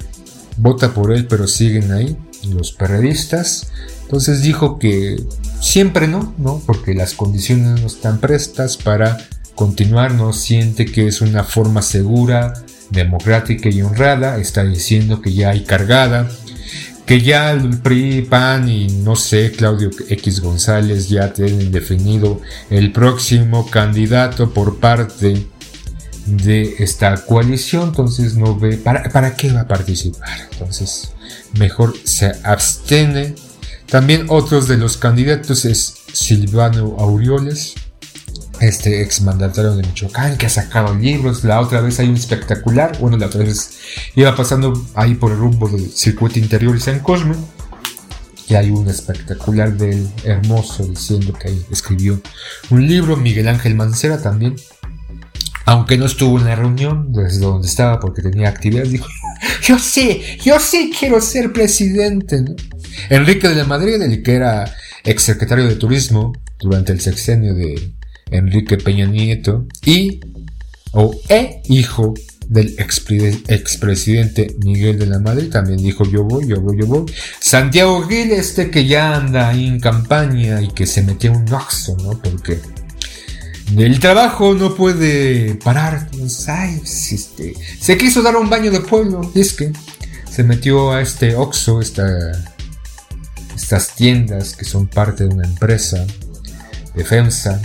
vota 0.58 0.94
por 0.94 1.12
él, 1.12 1.28
pero 1.28 1.48
siguen 1.48 1.92
ahí 1.92 2.18
los 2.50 2.72
periodistas. 2.72 3.68
Entonces 4.04 4.42
dijo 4.42 4.80
que 4.80 5.22
siempre 5.60 6.08
no, 6.08 6.34
¿no? 6.38 6.62
Porque 6.66 6.94
las 6.94 7.14
condiciones 7.14 7.82
no 7.82 7.88
están 7.88 8.20
prestas 8.20 8.78
para 8.78 9.18
continuar 9.56 10.14
no 10.14 10.34
siente 10.34 10.86
que 10.86 11.08
es 11.08 11.22
una 11.22 11.44
forma 11.44 11.82
segura, 11.82 12.54
democrática 12.92 13.70
y 13.70 13.82
honrada, 13.82 14.38
está 14.38 14.64
diciendo 14.64 15.22
que 15.22 15.34
ya 15.34 15.50
hay 15.50 15.64
cargada, 15.64 16.30
que 17.06 17.22
ya 17.22 17.52
el 17.52 17.80
PRI, 17.80 18.24
PAN 18.24 18.70
y 18.70 18.88
no 18.88 19.16
sé, 19.16 19.52
Claudio 19.52 19.90
X 20.10 20.42
González 20.42 21.10
ya 21.10 21.34
tienen 21.34 21.72
definido 21.72 22.42
el 22.70 22.92
próximo 22.92 23.70
candidato 23.70 24.54
por 24.54 24.80
parte 24.80 25.48
de 26.26 26.76
esta 26.80 27.16
coalición, 27.26 27.90
entonces 27.90 28.36
no 28.36 28.58
ve 28.58 28.78
para, 28.78 29.10
para 29.10 29.36
qué 29.36 29.52
va 29.52 29.62
a 29.62 29.68
participar, 29.68 30.50
entonces 30.52 31.12
mejor 31.58 31.94
se 32.04 32.32
abstiene. 32.44 33.36
También 33.88 34.26
otros 34.30 34.68
de 34.68 34.78
los 34.78 34.98
candidatos 34.98 35.66
es 35.66 35.94
Silvano 36.12 36.96
Aureoles, 36.98 37.76
este 38.62 39.02
exmandatario 39.02 39.76
de 39.76 39.84
Michoacán 39.84 40.38
que 40.38 40.46
ha 40.46 40.50
sacado 40.50 40.94
libros. 40.96 41.44
La 41.44 41.60
otra 41.60 41.82
vez 41.82 42.00
hay 42.00 42.10
un 42.10 42.16
espectacular, 42.16 42.98
bueno, 43.00 43.18
la 43.18 43.28
otra 43.28 43.44
vez 43.44 43.78
iba 44.16 44.36
pasando 44.36 44.74
ahí 44.96 45.16
por 45.16 45.32
el 45.32 45.38
rumbo 45.38 45.68
del 45.70 45.92
circuito 45.92 46.40
interior 46.40 46.76
y 46.76 46.80
San 46.80 47.00
Cosme. 47.00 47.36
Y 48.48 48.54
hay 48.54 48.70
un 48.70 48.88
espectacular 48.88 49.76
del 49.76 50.08
hermoso 50.24 50.86
diciendo 50.86 51.34
que 51.34 51.48
ahí 51.48 51.66
escribió 51.72 52.22
un 52.70 52.88
libro. 52.88 53.18
Miguel 53.18 53.48
Ángel 53.48 53.74
Mancera 53.76 54.22
también 54.22 54.56
aunque 55.66 55.98
no 55.98 56.06
estuvo 56.06 56.38
en 56.38 56.46
la 56.46 56.56
reunión 56.56 57.12
desde 57.12 57.40
donde 57.40 57.68
estaba 57.68 58.00
porque 58.00 58.22
tenía 58.22 58.50
actividades, 58.50 58.92
dijo, 58.92 59.08
yo 59.64 59.80
sí, 59.80 60.22
yo 60.44 60.60
sí 60.60 60.94
quiero 60.98 61.20
ser 61.20 61.52
presidente. 61.52 62.46
Enrique 63.10 63.50
de 63.50 63.56
la 63.56 63.66
Madrid, 63.66 64.02
el 64.02 64.22
que 64.24 64.36
era 64.36 64.72
exsecretario 65.04 65.68
de 65.68 65.76
Turismo 65.76 66.34
durante 66.60 66.92
el 66.92 67.02
sexenio 67.02 67.54
de 67.54 67.95
Enrique 68.32 68.77
Peña 68.77 69.05
Nieto 69.05 69.67
y 69.86 70.20
o 70.91 71.13
e 71.29 71.62
hijo 71.67 72.13
del 72.48 72.75
expresidente 72.77 74.55
Miguel 74.63 75.00
de 75.00 75.08
la 75.08 75.20
Madrid 75.20 75.50
también 75.50 75.79
dijo 75.79 76.05
yo 76.05 76.24
voy, 76.24 76.48
yo 76.48 76.62
voy, 76.62 76.79
yo 76.79 76.86
voy. 76.86 77.05
Santiago 77.39 78.03
Gil, 78.08 78.32
este 78.32 78.70
que 78.70 78.86
ya 78.86 79.15
anda 79.15 79.50
ahí 79.50 79.67
en 79.67 79.79
campaña 79.79 80.62
y 80.62 80.70
que 80.70 80.86
se 80.86 81.01
metió 81.01 81.32
un 81.32 81.51
oxo, 81.51 81.98
¿no? 82.03 82.20
Porque 82.22 82.60
el 83.75 84.00
trabajo 84.00 84.53
no 84.53 84.75
puede 84.75 85.55
parar. 85.55 86.10
este, 86.24 87.55
se 87.79 87.98
quiso 87.98 88.22
dar 88.22 88.36
un 88.36 88.50
baño 88.50 88.72
de 88.72 88.79
pueblo. 88.79 89.32
Es 89.36 89.53
que 89.53 89.72
se 90.29 90.44
metió 90.44 90.91
a 90.91 91.01
este 91.01 91.36
Oxxo, 91.36 91.82
esta, 91.82 92.05
estas 93.55 93.96
tiendas 93.96 94.55
que 94.55 94.65
son 94.65 94.88
parte 94.88 95.27
de 95.27 95.34
una 95.34 95.48
empresa 95.48 96.05
defensa 96.94 97.62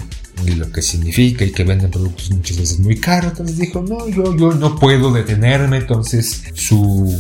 y 0.46 0.52
lo 0.52 0.70
que 0.70 0.82
significa 0.82 1.44
y 1.44 1.52
que 1.52 1.64
venden 1.64 1.90
productos 1.90 2.30
muchas 2.30 2.56
veces 2.58 2.78
muy 2.80 2.98
caros. 2.98 3.32
Entonces 3.32 3.58
dijo, 3.58 3.82
no, 3.82 4.08
yo, 4.08 4.36
yo 4.36 4.52
no 4.52 4.76
puedo 4.76 5.12
detenerme. 5.12 5.78
Entonces 5.78 6.42
su 6.54 7.18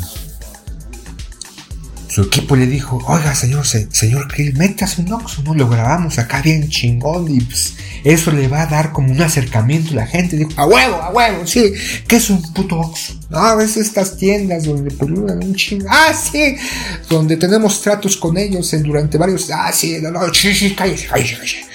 su 2.10 2.22
equipo 2.22 2.56
le 2.56 2.66
dijo, 2.66 3.00
oiga 3.06 3.36
señor, 3.36 3.64
señor 3.64 4.26
Krill, 4.26 4.58
un 4.58 5.12
Oxxo, 5.12 5.42
¿no? 5.42 5.54
Lo 5.54 5.68
grabamos 5.68 6.18
acá 6.18 6.42
bien 6.42 6.68
chingón 6.68 7.32
y 7.32 7.40
pues, 7.40 7.74
eso 8.02 8.32
le 8.32 8.48
va 8.48 8.62
a 8.62 8.66
dar 8.66 8.90
como 8.90 9.12
un 9.12 9.22
acercamiento 9.22 9.92
a 9.92 9.96
la 9.96 10.06
gente. 10.08 10.36
Dijo, 10.36 10.50
a 10.56 10.66
huevo, 10.66 10.96
a 10.96 11.10
huevo, 11.10 11.46
sí, 11.46 11.72
¿qué 12.08 12.16
es 12.16 12.28
un 12.28 12.42
puto 12.52 12.80
Oxxo? 12.80 13.14
No, 13.30 13.56
ves 13.56 13.76
estas 13.76 14.16
tiendas 14.16 14.64
donde 14.64 14.90
pululan 14.90 15.38
un 15.38 15.54
chingo. 15.54 15.86
Ah, 15.88 16.12
sí, 16.12 16.56
donde 17.08 17.36
tenemos 17.36 17.80
tratos 17.80 18.16
con 18.16 18.36
ellos 18.36 18.72
en, 18.72 18.82
durante 18.82 19.16
varios... 19.16 19.48
Ah, 19.52 19.70
sí, 19.72 19.98
no, 20.02 20.10
no, 20.10 20.34
sí, 20.34 20.52
sí, 20.52 20.74
cállese, 20.74 21.06
cállese, 21.06 21.36
cállese. 21.36 21.69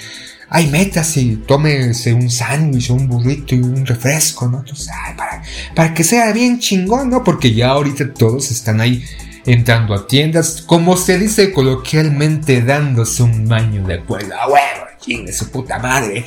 Ay, 0.48 0.68
métase, 0.68 1.38
tómese 1.46 2.12
un 2.12 2.30
sándwich, 2.30 2.90
un 2.90 3.08
burrito 3.08 3.54
y 3.54 3.60
un 3.60 3.84
refresco, 3.84 4.48
¿no? 4.48 4.58
Entonces, 4.58 4.88
ay, 5.06 5.14
para, 5.16 5.42
para 5.74 5.94
que 5.94 6.04
sea 6.04 6.32
bien 6.32 6.60
chingón, 6.60 7.10
¿no? 7.10 7.24
Porque 7.24 7.52
ya 7.52 7.70
ahorita 7.70 8.14
todos 8.14 8.50
están 8.50 8.80
ahí 8.80 9.04
entrando 9.44 9.94
a 9.94 10.06
tiendas, 10.06 10.62
como 10.62 10.96
se 10.96 11.18
dice 11.18 11.52
coloquialmente, 11.52 12.62
dándose 12.62 13.22
un 13.22 13.48
baño 13.48 13.86
de 13.86 13.94
acuerdo. 13.94 14.34
¡A 14.34 14.48
huevo! 14.48 14.86
de 15.06 15.32
su 15.32 15.50
puta 15.50 15.78
madre! 15.78 16.24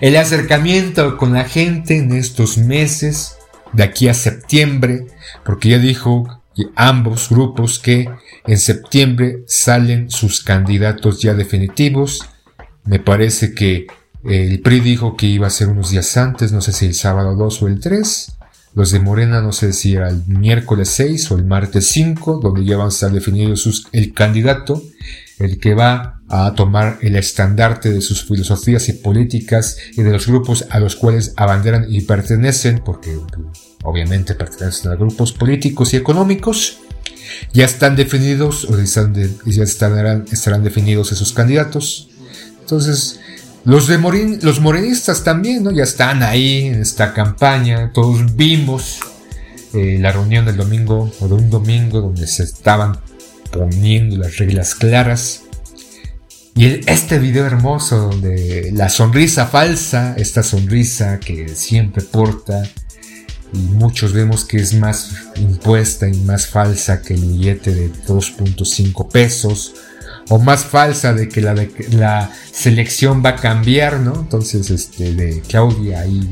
El 0.00 0.16
acercamiento 0.16 1.16
con 1.16 1.32
la 1.32 1.44
gente 1.44 1.96
en 1.96 2.12
estos 2.12 2.58
meses, 2.58 3.36
de 3.72 3.82
aquí 3.82 4.08
a 4.08 4.14
septiembre, 4.14 5.06
porque 5.44 5.70
ya 5.70 5.78
dijo 5.78 6.42
ambos 6.74 7.30
grupos 7.30 7.78
que 7.78 8.08
en 8.46 8.58
septiembre 8.58 9.44
salen 9.46 10.10
sus 10.10 10.42
candidatos 10.42 11.22
ya 11.22 11.34
definitivos. 11.34 12.28
Me 12.88 12.98
parece 12.98 13.52
que 13.52 13.86
el 14.24 14.60
PRI 14.60 14.80
dijo 14.80 15.14
que 15.14 15.26
iba 15.26 15.46
a 15.46 15.50
ser 15.50 15.68
unos 15.68 15.90
días 15.90 16.16
antes, 16.16 16.52
no 16.52 16.62
sé 16.62 16.72
si 16.72 16.86
el 16.86 16.94
sábado 16.94 17.36
2 17.36 17.62
o 17.62 17.68
el 17.68 17.80
3. 17.80 18.32
Los 18.74 18.92
de 18.92 18.98
Morena 18.98 19.42
no 19.42 19.52
sé 19.52 19.74
si 19.74 19.94
era 19.94 20.08
el 20.08 20.24
miércoles 20.26 20.88
6 20.88 21.30
o 21.32 21.36
el 21.36 21.44
martes 21.44 21.88
5, 21.90 22.40
donde 22.42 22.64
ya 22.64 22.78
van 22.78 22.86
a 22.86 22.88
estar 22.88 23.12
definidos 23.12 23.60
sus, 23.60 23.88
el 23.92 24.14
candidato, 24.14 24.82
el 25.38 25.58
que 25.60 25.74
va 25.74 26.22
a 26.30 26.54
tomar 26.54 26.98
el 27.02 27.16
estandarte 27.16 27.90
de 27.90 28.00
sus 28.00 28.24
filosofías 28.24 28.88
y 28.88 28.94
políticas 28.94 29.76
y 29.92 30.02
de 30.02 30.10
los 30.10 30.26
grupos 30.26 30.64
a 30.70 30.80
los 30.80 30.96
cuales 30.96 31.34
abanderan 31.36 31.84
y 31.90 32.00
pertenecen, 32.00 32.80
porque 32.82 33.18
obviamente 33.82 34.34
pertenecen 34.34 34.92
a 34.92 34.94
grupos 34.94 35.32
políticos 35.32 35.92
y 35.92 35.98
económicos. 35.98 36.78
Ya 37.52 37.66
están 37.66 37.96
definidos 37.96 38.64
o 38.64 38.78
ya 38.78 39.62
estarán 39.62 40.64
definidos 40.64 41.12
esos 41.12 41.34
candidatos. 41.34 42.08
Entonces, 42.68 43.18
los, 43.64 43.86
de 43.86 43.96
Morin, 43.96 44.40
los 44.42 44.60
morenistas 44.60 45.24
también, 45.24 45.64
¿no? 45.64 45.70
Ya 45.70 45.84
están 45.84 46.22
ahí 46.22 46.66
en 46.66 46.82
esta 46.82 47.14
campaña. 47.14 47.92
Todos 47.94 48.36
vimos 48.36 49.00
eh, 49.72 49.96
la 49.98 50.12
reunión 50.12 50.44
del 50.44 50.58
domingo 50.58 51.10
o 51.18 51.28
de 51.28 51.32
un 51.32 51.48
domingo 51.48 52.02
donde 52.02 52.26
se 52.26 52.42
estaban 52.42 52.98
poniendo 53.50 54.18
las 54.18 54.36
reglas 54.36 54.74
claras. 54.74 55.44
Y 56.54 56.66
este 56.90 57.18
video 57.18 57.46
hermoso 57.46 57.96
donde 57.96 58.70
la 58.74 58.90
sonrisa 58.90 59.46
falsa, 59.46 60.14
esta 60.18 60.42
sonrisa 60.42 61.20
que 61.20 61.48
siempre 61.48 62.02
porta, 62.02 62.68
y 63.54 63.58
muchos 63.60 64.12
vemos 64.12 64.44
que 64.44 64.58
es 64.58 64.74
más 64.74 65.30
impuesta 65.36 66.06
y 66.06 66.18
más 66.18 66.48
falsa 66.48 67.00
que 67.00 67.14
el 67.14 67.24
billete 67.24 67.74
de 67.74 67.90
2.5 67.90 69.10
pesos 69.10 69.72
o 70.28 70.38
más 70.38 70.64
falsa 70.64 71.12
de 71.12 71.28
que 71.28 71.40
la, 71.40 72.30
selección 72.52 73.22
va 73.24 73.30
a 73.30 73.36
cambiar, 73.36 74.00
¿no? 74.00 74.14
Entonces, 74.14 74.70
este, 74.70 75.14
de 75.14 75.42
Claudia 75.42 76.00
ahí 76.00 76.28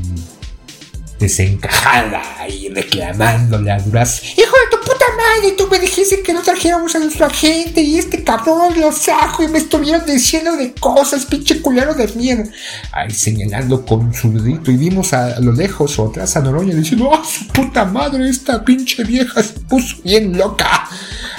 desencajada 1.19 2.21
y 2.47 2.69
reclamándole 2.69 3.71
a 3.71 3.79
Duraz. 3.79 4.23
Hijo 4.37 4.55
de 4.55 4.77
tu 4.77 4.83
puta 4.83 4.96
madre, 5.37 5.53
tú 5.57 5.67
me 5.69 5.79
dijiste 5.79 6.21
que 6.21 6.33
no 6.33 6.41
trajéramos 6.41 6.95
a 6.95 6.99
nuestra 6.99 7.29
gente 7.29 7.81
y 7.81 7.97
este 7.97 8.23
cabrón 8.23 8.79
lo 8.79 8.91
saco 8.91 9.43
y 9.43 9.47
me 9.47 9.59
estuvieron 9.59 10.05
diciendo 10.05 10.55
de 10.55 10.73
cosas, 10.73 11.25
pinche 11.25 11.61
culero 11.61 11.93
de 11.93 12.07
mierda. 12.09 12.49
Ahí 12.91 13.11
señalando 13.11 13.85
con 13.85 14.13
su 14.13 14.31
dedito 14.31 14.71
y 14.71 14.77
vimos 14.77 15.13
a, 15.13 15.39
lo 15.39 15.51
lejos 15.51 15.97
o 15.99 16.09
atrás 16.09 16.35
a 16.37 16.41
Noroña 16.41 16.73
diciendo, 16.73 17.09
¡oh, 17.09 17.23
su 17.23 17.47
puta 17.47 17.85
madre, 17.85 18.29
esta 18.29 18.63
pinche 18.63 19.03
vieja 19.03 19.41
se 19.43 19.59
puso 19.61 19.97
bien 20.03 20.37
loca! 20.37 20.87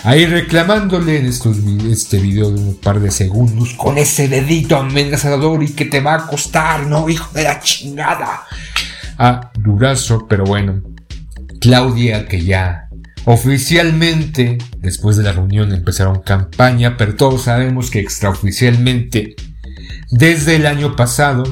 Ahí 0.05 0.27
reclamándole 0.27 1.19
en 1.19 1.27
estos, 1.27 1.57
este 1.91 2.19
video 2.19 2.51
de 2.51 2.61
un 2.61 2.77
par 2.77 3.01
de 3.01 3.11
segundos 3.11 3.75
con 3.75 3.99
ese 3.99 4.29
dedito 4.29 4.77
amenazador 4.77 5.63
y 5.63 5.73
que 5.73 5.87
te 5.87 6.01
va 6.01 6.15
a 6.15 6.27
costar, 6.27 6.87
¿no? 6.87 7.09
Hijo 7.09 7.31
de 7.35 7.43
la 7.43 7.61
chingada. 7.61 8.45
A 9.19 9.51
Durazo, 9.59 10.27
pero 10.29 10.45
bueno. 10.45 10.83
Claudia 11.61 12.27
que 12.27 12.45
ya 12.45 12.88
oficialmente, 13.25 14.59
después 14.79 15.17
de 15.17 15.25
la 15.25 15.33
reunión 15.33 15.73
empezaron 15.73 16.21
campaña, 16.21 16.97
pero 16.97 17.15
todos 17.15 17.43
sabemos 17.45 17.91
que 17.91 18.01
extraoficialmente, 18.01 19.37
desde 20.11 20.57
el 20.57 20.67
año 20.67 20.97
pasado, 20.97 21.45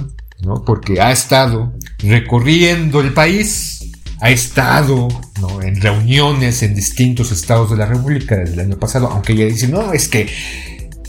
¿no? 0.42 0.64
Porque 0.64 1.00
ha 1.00 1.12
estado 1.12 1.72
recorriendo 1.98 3.00
el 3.00 3.12
país 3.12 3.76
ha 4.20 4.30
estado 4.30 5.08
en 5.62 5.80
reuniones 5.80 6.62
en 6.62 6.74
distintos 6.74 7.32
estados 7.32 7.70
de 7.70 7.76
la 7.76 7.86
República 7.86 8.36
desde 8.36 8.54
el 8.54 8.60
año 8.60 8.78
pasado, 8.78 9.08
aunque 9.08 9.34
ella 9.34 9.46
dice, 9.46 9.68
no, 9.68 9.92
es 9.92 10.08
que 10.08 10.26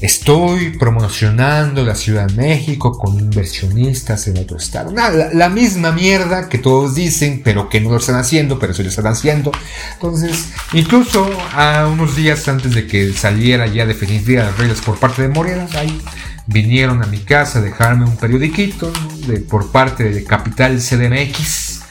estoy 0.02 0.78
promocionando 0.78 1.84
la 1.84 1.96
Ciudad 1.96 2.28
de 2.28 2.36
México 2.36 2.98
con 2.98 3.20
inversionistas 3.20 4.28
en 4.28 4.38
otro 4.38 4.58
estado. 4.58 4.92
la, 4.94 5.50
misma 5.50 5.92
mierda 5.92 6.50
que 6.50 6.58
todos 6.58 6.96
dicen, 6.96 7.42
pero 7.44 7.70
que 7.70 7.80
no 7.82 7.90
lo 7.90 7.98
están 7.98 8.16
haciendo, 8.16 8.60
pero 8.60 8.74
sí 8.74 8.84
lo 8.84 8.90
están 8.90 9.08
haciendo. 9.08 9.52
Entonces, 9.94 10.50
incluso 10.74 11.28
a 11.54 11.88
unos 11.88 12.16
días 12.16 12.48
antes 12.48 12.74
de 12.74 12.86
que 12.86 13.14
saliera 13.14 13.66
ya 13.68 13.86
definitiva 13.86 14.44
las 14.44 14.58
reglas 14.58 14.82
por 14.82 15.00
parte 15.00 15.24
de 15.24 15.30
Morena, 15.30 15.68
ahí 15.76 16.02
vinieron 16.46 17.04
a 17.04 17.08
mi 17.08 17.20
casa 17.20 17.60
a 17.60 17.62
dejarme 17.62 18.06
un 18.06 18.18
periodiquito 18.18 18.92
de, 19.28 19.40
por 19.40 19.72
parte 19.72 20.06
de 20.06 20.24
Capital 20.24 20.80
CDMX 20.80 21.82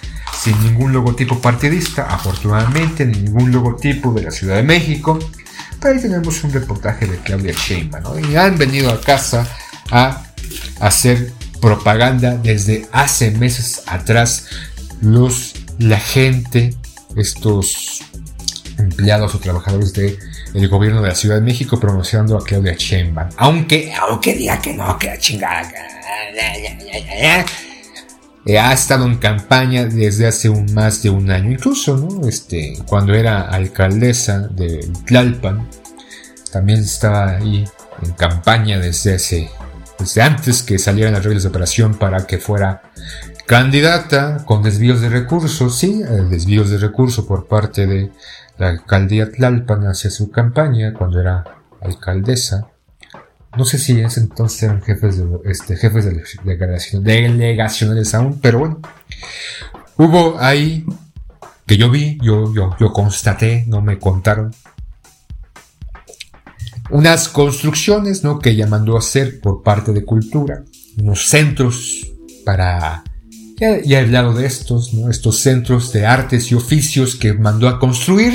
sin 0.46 0.62
ningún 0.62 0.92
logotipo 0.92 1.40
partidista, 1.40 2.06
afortunadamente, 2.08 3.04
ni 3.04 3.18
ningún 3.18 3.50
logotipo 3.50 4.12
de 4.12 4.22
la 4.22 4.30
Ciudad 4.30 4.56
de 4.56 4.62
México. 4.62 5.18
Pero 5.80 5.94
ahí 5.94 6.00
tenemos 6.00 6.42
un 6.44 6.52
reportaje 6.52 7.06
de 7.06 7.18
Claudia 7.18 7.52
Sheinbaum, 7.52 8.02
¿no? 8.02 8.18
Y 8.30 8.36
han 8.36 8.58
venido 8.58 8.90
a 8.90 9.00
casa 9.00 9.46
a 9.90 10.22
hacer 10.80 11.32
propaganda 11.60 12.36
desde 12.36 12.86
hace 12.92 13.30
meses 13.32 13.82
atrás 13.86 14.46
los 15.00 15.54
la 15.78 15.98
gente, 15.98 16.74
estos 17.16 18.00
empleados 18.78 19.34
o 19.34 19.38
trabajadores 19.38 19.92
de 19.92 20.18
el 20.54 20.68
gobierno 20.68 21.02
de 21.02 21.08
la 21.08 21.14
Ciudad 21.14 21.36
de 21.36 21.42
México 21.42 21.78
promocionando 21.78 22.36
a 22.36 22.44
Claudia 22.44 22.74
Sheinbaum. 22.76 23.28
Aunque, 23.36 23.92
aunque 23.94 24.34
diga 24.34 24.60
que 24.60 24.72
no, 24.72 24.98
que 24.98 25.08
la 25.08 25.18
chingada. 25.18 25.70
Eh, 28.48 28.60
ha 28.60 28.72
estado 28.72 29.06
en 29.06 29.16
campaña 29.16 29.86
desde 29.86 30.28
hace 30.28 30.48
un, 30.48 30.72
más 30.72 31.02
de 31.02 31.10
un 31.10 31.32
año, 31.32 31.50
incluso, 31.50 31.96
¿no? 31.96 32.28
Este, 32.28 32.78
cuando 32.86 33.12
era 33.12 33.42
alcaldesa 33.42 34.46
de 34.46 34.88
Tlalpan, 35.04 35.68
también 36.52 36.78
estaba 36.78 37.38
ahí 37.38 37.64
en 38.02 38.12
campaña 38.12 38.78
desde 38.78 39.14
hace, 39.14 39.50
desde 39.98 40.22
antes 40.22 40.62
que 40.62 40.78
salieran 40.78 41.14
las 41.14 41.24
reglas 41.24 41.42
de 41.42 41.48
operación 41.48 41.94
para 41.98 42.24
que 42.24 42.38
fuera 42.38 42.82
candidata 43.46 44.44
con 44.44 44.62
desvíos 44.62 45.00
de 45.00 45.08
recursos, 45.08 45.76
sí, 45.76 46.02
eh, 46.02 46.22
desvíos 46.30 46.70
de 46.70 46.78
recursos 46.78 47.24
por 47.26 47.48
parte 47.48 47.88
de 47.88 48.12
la 48.58 48.68
alcaldía 48.68 49.28
Tlalpan 49.28 49.88
hacia 49.88 50.10
su 50.10 50.30
campaña 50.30 50.94
cuando 50.94 51.20
era 51.20 51.42
alcaldesa. 51.80 52.68
No 53.56 53.64
sé 53.64 53.78
si 53.78 54.00
es 54.00 54.18
entonces 54.18 54.62
eran 54.64 54.82
jefes 54.82 55.18
de, 55.18 55.26
este, 55.44 55.76
jefes 55.76 56.04
de 56.04 57.00
delegacionales 57.00 58.14
aún, 58.14 58.38
pero 58.40 58.58
bueno. 58.58 58.80
Hubo 59.96 60.38
ahí 60.38 60.84
que 61.66 61.76
yo 61.76 61.90
vi, 61.90 62.18
yo, 62.22 62.52
yo, 62.54 62.76
yo 62.78 62.92
constaté, 62.92 63.64
no 63.66 63.80
me 63.80 63.98
contaron. 63.98 64.54
Unas 66.90 67.28
construcciones, 67.28 68.22
¿no? 68.22 68.38
Que 68.38 68.50
ella 68.50 68.66
mandó 68.66 68.96
hacer 68.96 69.40
por 69.40 69.62
parte 69.62 69.92
de 69.92 70.04
cultura. 70.04 70.62
Unos 70.98 71.28
centros 71.28 72.12
para 72.44 73.02
ya, 73.58 73.82
ya, 73.82 74.00
he 74.00 74.04
hablado 74.04 74.34
de 74.34 74.46
estos, 74.46 74.92
estos 75.10 75.38
centros 75.40 75.92
de 75.92 76.04
artes 76.04 76.52
y 76.52 76.54
oficios 76.54 77.16
que 77.16 77.32
mandó 77.32 77.68
a 77.68 77.78
construir 77.78 78.34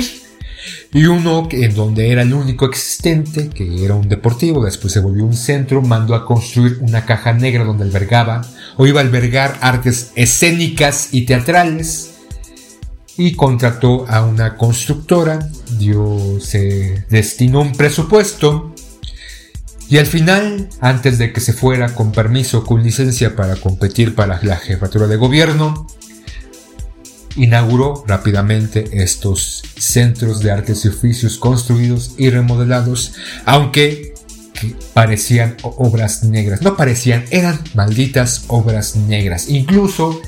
y 0.92 1.04
uno 1.06 1.48
en 1.50 1.74
donde 1.74 2.10
era 2.10 2.22
el 2.22 2.34
único 2.34 2.66
existente, 2.66 3.48
que 3.48 3.84
era 3.84 3.94
un 3.94 4.08
deportivo, 4.08 4.64
después 4.64 4.92
se 4.92 5.00
volvió 5.00 5.24
un 5.24 5.34
centro, 5.34 5.82
mandó 5.82 6.14
a 6.14 6.26
construir 6.26 6.78
una 6.80 7.04
caja 7.04 7.32
negra 7.32 7.64
donde 7.64 7.84
albergaba 7.84 8.42
o 8.76 8.86
iba 8.86 9.00
a 9.00 9.04
albergar 9.04 9.58
artes 9.60 10.12
escénicas 10.14 11.08
y 11.12 11.22
teatrales 11.22 12.14
y 13.16 13.34
contrató 13.34 14.06
a 14.08 14.24
una 14.24 14.56
constructora, 14.56 15.48
dio, 15.78 16.40
se 16.40 17.04
destinó 17.10 17.60
un 17.60 17.72
presupuesto 17.72 18.74
y 19.92 19.98
al 19.98 20.06
final, 20.06 20.70
antes 20.80 21.18
de 21.18 21.34
que 21.34 21.40
se 21.40 21.52
fuera 21.52 21.94
con 21.94 22.12
permiso, 22.12 22.64
con 22.64 22.82
licencia 22.82 23.36
para 23.36 23.56
competir 23.56 24.14
para 24.14 24.40
la 24.42 24.56
jefatura 24.56 25.06
de 25.06 25.16
gobierno, 25.16 25.86
inauguró 27.36 28.04
rápidamente 28.06 29.02
estos 29.02 29.62
centros 29.76 30.40
de 30.40 30.50
artes 30.50 30.84
y 30.84 30.88
oficios 30.88 31.38
construidos 31.38 32.14
y 32.18 32.30
remodelados, 32.30 33.14
aunque 33.44 34.14
parecían 34.94 35.56
obras 35.62 36.24
negras. 36.24 36.62
No 36.62 36.76
parecían, 36.76 37.24
eran 37.30 37.58
malditas 37.74 38.44
obras 38.48 38.96
negras. 38.96 39.48
Incluso 39.48 40.20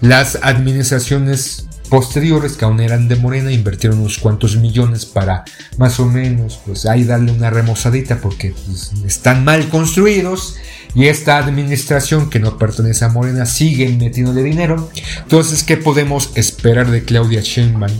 las 0.00 0.38
administraciones 0.42 1.66
posteriores 1.90 2.52
que 2.52 2.64
aún 2.64 2.80
eran 2.80 3.08
de 3.08 3.16
Morena 3.16 3.50
invirtieron 3.50 3.98
unos 3.98 4.18
cuantos 4.18 4.56
millones 4.56 5.04
para 5.04 5.44
más 5.76 5.98
o 5.98 6.06
menos 6.06 6.60
pues 6.64 6.86
ahí 6.86 7.04
darle 7.04 7.32
una 7.32 7.50
remozadita 7.50 8.18
porque 8.18 8.54
pues, 8.66 8.92
están 9.04 9.44
mal 9.44 9.68
construidos 9.68 10.54
y 10.94 11.06
esta 11.06 11.36
administración 11.38 12.30
que 12.30 12.38
no 12.38 12.58
pertenece 12.58 13.04
a 13.04 13.08
Morena 13.08 13.46
sigue 13.46 13.88
metiéndole 13.90 14.42
dinero. 14.42 14.90
Entonces, 15.22 15.62
¿qué 15.62 15.76
podemos 15.76 16.30
esperar 16.34 16.90
de 16.90 17.04
Claudia 17.04 17.40
Sheinbaum 17.42 17.92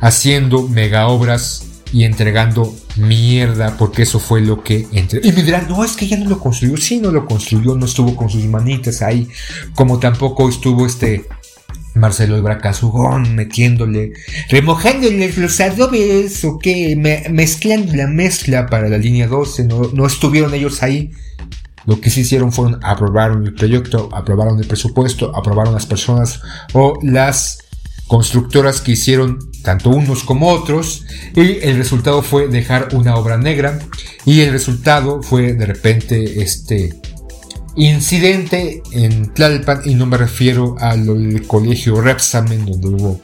haciendo 0.00 0.68
mega 0.68 1.06
obras 1.06 1.64
y 1.92 2.04
entregando 2.04 2.74
mierda 2.96 3.76
porque 3.78 4.02
eso 4.02 4.18
fue 4.18 4.40
lo 4.40 4.62
que 4.62 4.86
entre 4.92 5.20
y 5.22 5.32
me 5.32 5.42
dirán 5.42 5.66
no 5.68 5.84
es 5.84 5.92
que 5.92 6.06
ella 6.06 6.16
no 6.16 6.28
lo 6.28 6.40
construyó 6.40 6.76
sí 6.76 6.98
no 6.98 7.12
lo 7.12 7.24
construyó 7.24 7.76
no 7.76 7.86
estuvo 7.86 8.16
con 8.16 8.28
sus 8.28 8.44
manitas 8.46 9.00
ahí 9.00 9.28
como 9.74 10.00
tampoco 10.00 10.48
estuvo 10.48 10.86
este 10.86 11.24
Marcelo 11.94 12.42
Bracazugón 12.42 13.34
metiéndole, 13.34 14.12
remojándole 14.48 15.32
los 15.36 15.60
adobes 15.60 16.44
o 16.44 16.58
que 16.58 16.96
mezclando 17.30 17.94
la 17.94 18.06
mezcla 18.06 18.66
para 18.66 18.88
la 18.88 18.98
línea 18.98 19.26
12, 19.28 19.64
no, 19.64 19.90
no 19.92 20.06
estuvieron 20.06 20.54
ellos 20.54 20.82
ahí. 20.82 21.12
Lo 21.86 22.00
que 22.00 22.10
sí 22.10 22.22
hicieron 22.22 22.50
fueron 22.50 22.80
aprobaron 22.82 23.44
el 23.44 23.54
proyecto, 23.54 24.08
aprobaron 24.12 24.58
el 24.58 24.66
presupuesto, 24.66 25.36
aprobaron 25.36 25.74
las 25.74 25.86
personas 25.86 26.40
o 26.72 26.98
las 27.02 27.58
constructoras 28.06 28.80
que 28.80 28.92
hicieron 28.92 29.38
tanto 29.62 29.90
unos 29.90 30.24
como 30.24 30.50
otros 30.50 31.04
y 31.34 31.58
el 31.62 31.76
resultado 31.76 32.22
fue 32.22 32.48
dejar 32.48 32.88
una 32.92 33.16
obra 33.16 33.38
negra 33.38 33.78
y 34.26 34.40
el 34.40 34.52
resultado 34.52 35.22
fue 35.22 35.54
de 35.54 35.66
repente 35.66 36.42
este 36.42 36.94
incidente 37.76 38.82
en 38.92 39.32
Tlalpan 39.32 39.82
y 39.84 39.94
no 39.94 40.06
me 40.06 40.16
refiero 40.16 40.76
al 40.78 41.42
colegio 41.46 42.00
Repsamen 42.00 42.66
donde 42.66 42.88
hubo 42.88 43.20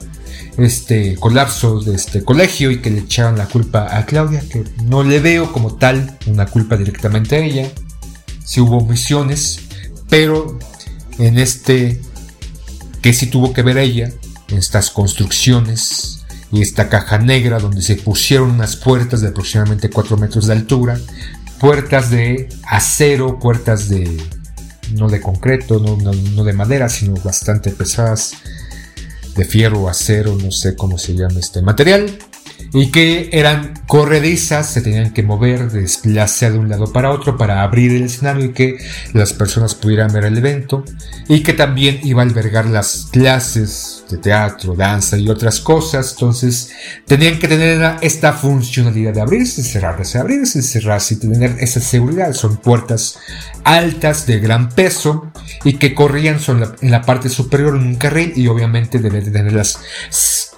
este 0.59 1.15
colapso 1.17 1.81
de 1.81 1.95
este 1.95 2.25
colegio 2.25 2.71
y 2.71 2.81
que 2.81 2.91
le 2.91 3.01
echaron 3.01 3.39
la 3.39 3.47
culpa 3.47 3.97
a 3.97 4.05
Claudia 4.07 4.43
que 4.51 4.65
no 4.85 5.05
le 5.05 5.21
veo 5.21 5.53
como 5.53 5.77
tal 5.77 6.19
una 6.27 6.47
culpa 6.47 6.77
directamente 6.77 7.37
a 7.37 7.39
ella. 7.39 7.71
Si 8.45 8.61
hubo 8.61 8.79
omisiones 8.79 9.61
pero 10.09 10.59
en 11.19 11.39
este 11.39 12.01
que 13.01 13.13
sí 13.13 13.27
tuvo 13.27 13.53
que 13.53 13.63
ver 13.63 13.79
ella 13.79 14.11
en 14.49 14.59
estas 14.59 14.91
construcciones 14.91 16.25
y 16.53 16.61
esta 16.61 16.89
caja 16.89 17.19
negra 17.19 17.61
donde 17.61 17.83
se 17.83 17.95
pusieron 17.95 18.51
unas 18.51 18.75
puertas 18.75 19.21
de 19.21 19.29
aproximadamente 19.29 19.89
4 19.89 20.17
metros 20.17 20.49
de 20.49 20.53
altura 20.55 20.99
puertas 21.61 22.11
de 22.11 22.49
acero 22.65 23.39
puertas 23.39 23.89
de 23.89 24.19
no 24.93 25.09
de 25.09 25.21
concreto, 25.21 25.79
no, 25.79 26.45
de 26.45 26.53
madera, 26.53 26.89
sino 26.89 27.15
bastante 27.23 27.71
pesadas, 27.71 28.35
de 29.37 29.45
fierro, 29.45 29.89
acero, 29.89 30.37
no 30.37 30.51
sé 30.51 30.77
cómo 30.77 30.99
se 30.99 31.15
llama 31.15 31.41
este 31.41 31.63
material, 31.63 32.11
y 32.73 32.91
que 32.91 33.31
eran 33.33 33.75
corredizas, 33.87 34.71
se 34.71 34.83
tenían 34.83 35.13
que 35.13 35.23
mover, 35.23 35.71
desplazar 35.71 36.53
de 36.53 36.59
un 36.59 36.69
lado 36.69 36.93
para 36.93 37.11
otro 37.11 37.37
para 37.37 37.63
abrir 37.63 37.93
el 37.93 38.05
escenario 38.05 38.47
y 38.47 38.53
que 38.53 38.79
las 39.13 39.33
personas 39.33 39.75
pudieran 39.75 40.13
ver 40.13 40.25
el 40.25 40.39
evento, 40.39 40.85
y 41.29 41.43
que 41.43 41.53
también 41.53 42.01
iba 42.05 42.23
a 42.23 42.25
albergar 42.25 42.67
las 42.67 43.09
clases 43.11 44.05
de 44.09 44.19
teatro, 44.19 44.75
danza 44.75 45.19
y 45.19 45.29
otras 45.29 45.61
cosas. 45.61 46.13
Entonces 46.13 46.71
tenían 47.07 47.39
que 47.39 47.49
tener 47.49 47.97
esta 48.01 48.33
funcionalidad 48.33 49.15
de 49.15 49.21
abrirse 49.21 49.63
cerrarse, 49.63 50.19
abrirse 50.19 50.63
cerrarse 50.63 51.15
y 51.15 51.17
tener 51.19 51.57
esa 51.61 51.81
seguridad. 51.81 52.33
Son 52.33 52.57
puertas 52.57 53.19
altas 53.65 54.27
de 54.27 54.39
gran 54.39 54.71
peso 54.71 55.31
y 55.65 55.75
que 55.75 55.95
corrían 55.95 56.39
en 56.81 56.91
la 56.91 57.03
parte 57.03 57.29
superior 57.29 57.77
en 57.77 57.83
un 57.83 57.95
carril 57.97 58.33
y 58.37 58.47
obviamente 58.47 58.99
deben 58.99 59.25
de 59.25 59.31
tener 59.31 59.53
las 59.53 59.79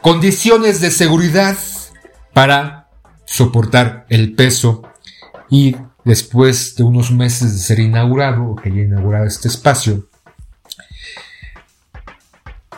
condiciones 0.00 0.80
de 0.80 0.90
seguridad 0.90 1.56
para 2.32 2.88
soportar 3.24 4.06
el 4.08 4.34
peso 4.34 4.82
y 5.50 5.76
después 6.04 6.76
de 6.76 6.82
unos 6.82 7.10
meses 7.10 7.52
de 7.52 7.58
ser 7.58 7.80
inaugurado 7.80 8.44
o 8.44 8.56
que 8.56 8.70
haya 8.70 8.82
inaugurado 8.82 9.26
este 9.26 9.48
espacio 9.48 10.08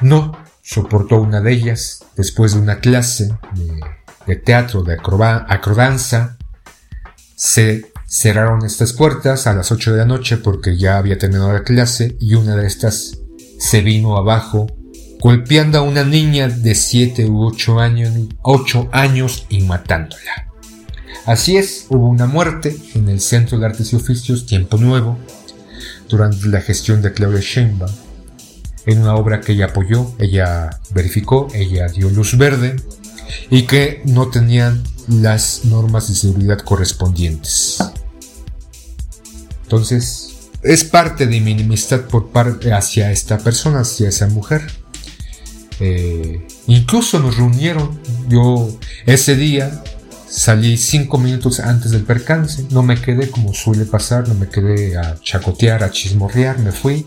no 0.00 0.32
soportó 0.62 1.20
una 1.20 1.40
de 1.40 1.52
ellas 1.52 2.04
después 2.16 2.54
de 2.54 2.60
una 2.60 2.80
clase 2.80 3.34
de, 4.26 4.36
teatro, 4.36 4.82
de 4.82 4.94
acrodanza. 4.94 6.36
Se 7.36 7.92
cerraron 8.06 8.64
estas 8.64 8.92
puertas 8.92 9.46
a 9.46 9.54
las 9.54 9.72
8 9.72 9.92
de 9.92 9.98
la 9.98 10.04
noche 10.04 10.36
porque 10.36 10.76
ya 10.76 10.98
había 10.98 11.18
terminado 11.18 11.52
la 11.52 11.64
clase 11.64 12.16
y 12.20 12.34
una 12.34 12.56
de 12.56 12.66
estas 12.66 13.18
se 13.58 13.80
vino 13.80 14.16
abajo 14.16 14.66
golpeando 15.24 15.78
a 15.78 15.80
una 15.80 16.04
niña 16.04 16.48
de 16.48 16.74
7 16.74 17.24
u 17.24 17.46
8 17.46 17.80
años, 17.80 18.12
8 18.42 18.90
años 18.92 19.46
y 19.48 19.60
matándola. 19.60 20.50
Así 21.24 21.56
es, 21.56 21.86
hubo 21.88 22.10
una 22.10 22.26
muerte 22.26 22.76
en 22.94 23.08
el 23.08 23.22
Centro 23.22 23.58
de 23.58 23.64
Artes 23.64 23.90
y 23.94 23.96
Oficios 23.96 24.44
Tiempo 24.44 24.76
Nuevo 24.76 25.18
durante 26.10 26.46
la 26.48 26.60
gestión 26.60 27.00
de 27.00 27.14
Claudia 27.14 27.40
Sheinbaum 27.40 27.90
en 28.84 29.00
una 29.00 29.14
obra 29.14 29.40
que 29.40 29.52
ella 29.52 29.68
apoyó, 29.68 30.14
ella 30.18 30.78
verificó, 30.90 31.48
ella 31.54 31.88
dio 31.88 32.10
luz 32.10 32.36
verde 32.36 32.76
y 33.48 33.62
que 33.62 34.02
no 34.04 34.28
tenían 34.28 34.84
las 35.08 35.64
normas 35.64 36.06
de 36.08 36.16
seguridad 36.16 36.58
correspondientes. 36.58 37.78
Entonces, 39.62 40.50
es 40.62 40.84
parte 40.84 41.26
de 41.26 41.40
mi 41.40 41.52
enemistad 41.52 42.02
por 42.02 42.28
parte 42.28 42.74
hacia 42.74 43.10
esta 43.10 43.38
persona, 43.38 43.80
hacia 43.80 44.10
esa 44.10 44.26
mujer. 44.26 44.83
Eh, 45.80 46.46
incluso 46.66 47.18
nos 47.18 47.36
reunieron. 47.36 48.00
Yo 48.28 48.76
ese 49.06 49.36
día 49.36 49.82
salí 50.28 50.76
cinco 50.76 51.18
minutos 51.18 51.60
antes 51.60 51.90
del 51.90 52.02
percance. 52.02 52.64
No 52.70 52.82
me 52.82 53.00
quedé 53.00 53.30
como 53.30 53.54
suele 53.54 53.84
pasar, 53.84 54.28
no 54.28 54.34
me 54.34 54.48
quedé 54.48 54.96
a 54.96 55.18
chacotear, 55.20 55.82
a 55.84 55.90
chismorrear, 55.90 56.58
me 56.58 56.72
fui 56.72 57.06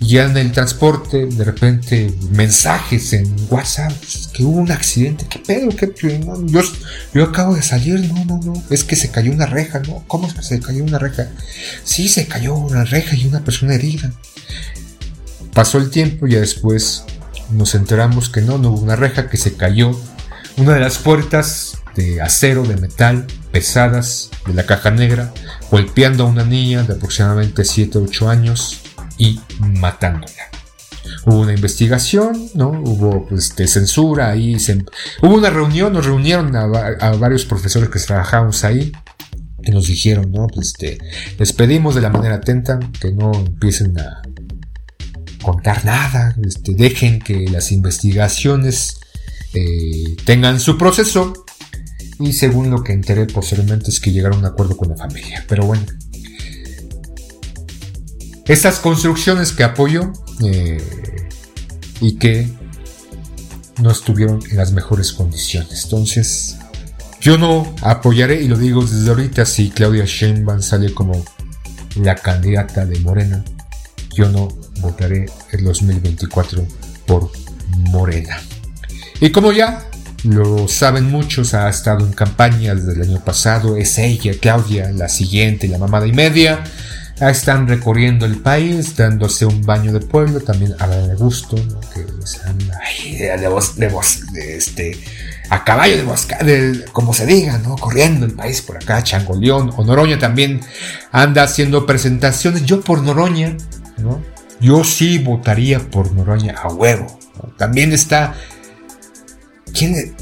ya 0.00 0.24
en 0.24 0.36
el 0.36 0.52
transporte, 0.52 1.26
de 1.26 1.44
repente 1.44 2.12
mensajes 2.30 3.12
en 3.12 3.34
WhatsApp, 3.48 3.92
que 4.32 4.44
hubo 4.44 4.58
un 4.58 4.70
accidente, 4.70 5.26
¿qué 5.28 5.38
pedo? 5.38 5.68
¿Qué 5.70 5.92
yo, 6.46 6.62
yo 7.14 7.24
acabo 7.24 7.54
de 7.54 7.62
salir, 7.62 8.00
no, 8.12 8.24
no, 8.24 8.40
no, 8.44 8.62
es 8.70 8.84
que 8.84 8.96
se 8.96 9.10
cayó 9.10 9.32
una 9.32 9.46
reja, 9.46 9.80
¿no? 9.80 10.04
¿Cómo 10.06 10.26
es 10.26 10.34
que 10.34 10.42
se 10.42 10.60
cayó 10.60 10.84
una 10.84 10.98
reja? 10.98 11.28
Sí, 11.84 12.08
se 12.08 12.26
cayó 12.26 12.54
una 12.54 12.84
reja 12.84 13.16
y 13.16 13.26
una 13.26 13.44
persona 13.44 13.74
herida. 13.74 14.12
Pasó 15.52 15.78
el 15.78 15.90
tiempo 15.90 16.26
y 16.26 16.34
después 16.34 17.04
nos 17.54 17.74
enteramos 17.74 18.28
que 18.28 18.40
no, 18.40 18.58
no 18.58 18.70
hubo 18.70 18.80
una 18.80 18.96
reja, 18.96 19.28
que 19.28 19.36
se 19.36 19.56
cayó 19.56 19.98
una 20.56 20.74
de 20.74 20.80
las 20.80 20.98
puertas 20.98 21.78
de 21.96 22.20
acero, 22.20 22.64
de 22.64 22.76
metal, 22.76 23.26
pesadas, 23.52 24.30
de 24.46 24.54
la 24.54 24.66
caja 24.66 24.90
negra, 24.90 25.32
golpeando 25.70 26.24
a 26.24 26.28
una 26.28 26.44
niña 26.44 26.82
de 26.82 26.94
aproximadamente 26.94 27.64
7 27.64 27.98
o 27.98 28.02
8 28.02 28.28
años 28.28 28.80
y 29.18 29.40
matándola. 29.58 30.32
Hubo 31.26 31.40
una 31.40 31.52
investigación, 31.52 32.50
¿no? 32.54 32.70
Hubo 32.70 33.28
este, 33.36 33.66
censura 33.66 34.30
ahí. 34.30 34.56
Hubo 35.22 35.34
una 35.34 35.50
reunión, 35.50 35.92
nos 35.92 36.06
reunieron 36.06 36.54
a, 36.56 36.66
varios 37.18 37.44
profesores 37.44 37.88
que 37.88 37.98
trabajábamos 37.98 38.64
ahí 38.64 38.92
que 39.62 39.72
nos 39.72 39.86
dijeron, 39.86 40.30
¿no? 40.30 40.46
Pues, 40.46 40.68
este, 40.68 40.98
les 41.38 41.52
pedimos 41.52 41.94
de 41.94 42.02
la 42.02 42.10
manera 42.10 42.36
atenta 42.36 42.78
que 43.00 43.12
no 43.12 43.32
empiecen 43.32 43.98
a 43.98 44.20
contar 45.44 45.84
nada, 45.84 46.34
este, 46.44 46.74
dejen 46.74 47.20
que 47.20 47.46
las 47.48 47.70
investigaciones 47.70 48.98
eh, 49.52 50.16
tengan 50.24 50.58
su 50.58 50.76
proceso 50.76 51.44
y 52.18 52.32
según 52.32 52.70
lo 52.70 52.82
que 52.82 52.92
enteré 52.92 53.26
posteriormente 53.26 53.90
es 53.90 54.00
que 54.00 54.10
llegaron 54.10 54.38
a 54.38 54.40
un 54.40 54.46
acuerdo 54.46 54.76
con 54.76 54.88
la 54.88 54.96
familia. 54.96 55.44
Pero 55.48 55.66
bueno, 55.66 55.84
estas 58.46 58.78
construcciones 58.80 59.52
que 59.52 59.64
apoyo 59.64 60.12
eh, 60.44 60.80
y 62.00 62.16
que 62.16 62.48
no 63.80 63.90
estuvieron 63.90 64.40
en 64.50 64.56
las 64.56 64.72
mejores 64.72 65.12
condiciones. 65.12 65.84
Entonces, 65.84 66.56
yo 67.20 67.38
no 67.38 67.74
apoyaré, 67.82 68.42
y 68.42 68.48
lo 68.48 68.56
digo 68.56 68.84
desde 68.84 69.08
ahorita, 69.08 69.44
si 69.46 69.70
Claudia 69.70 70.04
Sheinbaum 70.04 70.60
sale 70.60 70.92
como 70.92 71.24
la 71.96 72.14
candidata 72.14 72.84
de 72.84 72.98
Morena, 73.00 73.44
yo 74.14 74.28
no 74.30 74.48
votaré 74.84 75.26
el 75.52 75.64
2024 75.64 76.66
por 77.06 77.30
Morena. 77.90 78.40
Y 79.20 79.30
como 79.30 79.52
ya 79.52 79.84
lo 80.24 80.68
saben 80.68 81.10
muchos, 81.10 81.54
ha 81.54 81.68
estado 81.68 82.06
en 82.06 82.12
campaña 82.12 82.74
desde 82.74 82.92
el 82.94 83.02
año 83.02 83.24
pasado, 83.24 83.76
es 83.76 83.98
ella, 83.98 84.32
Claudia, 84.40 84.90
la 84.92 85.08
siguiente, 85.08 85.68
la 85.68 85.78
mamada 85.78 86.06
y 86.06 86.12
media. 86.12 86.64
Están 87.20 87.68
recorriendo 87.68 88.26
el 88.26 88.38
país, 88.38 88.96
dándose 88.96 89.46
un 89.46 89.62
baño 89.62 89.92
de 89.92 90.00
pueblo, 90.00 90.40
también 90.40 90.74
a 90.80 90.86
de 90.88 91.14
gusto, 91.14 91.56
que 91.94 92.04
están 92.24 92.58
ahí 92.82 93.16
de, 93.16 93.48
voz, 93.48 93.76
de, 93.76 93.88
de 94.32 94.56
este, 94.56 94.98
a 95.50 95.62
caballo 95.62 95.96
de 95.96 96.02
bosca, 96.02 96.38
como 96.92 97.12
se 97.12 97.26
diga, 97.26 97.58
¿no? 97.58 97.76
Corriendo 97.76 98.26
el 98.26 98.32
país 98.32 98.62
por 98.62 98.76
acá, 98.76 99.02
Changoleón 99.02 99.72
o 99.76 99.84
Noroña 99.84 100.18
también 100.18 100.60
anda 101.12 101.42
haciendo 101.42 101.86
presentaciones. 101.86 102.64
Yo 102.64 102.80
por 102.80 103.02
Noroña, 103.02 103.56
¿no? 103.98 104.20
Yo 104.60 104.84
sí 104.84 105.18
votaría 105.18 105.78
por 105.78 106.12
Noroña 106.12 106.54
a 106.54 106.68
huevo. 106.68 107.18
También 107.58 107.92
está. 107.92 108.34
¿Quién? 109.72 110.16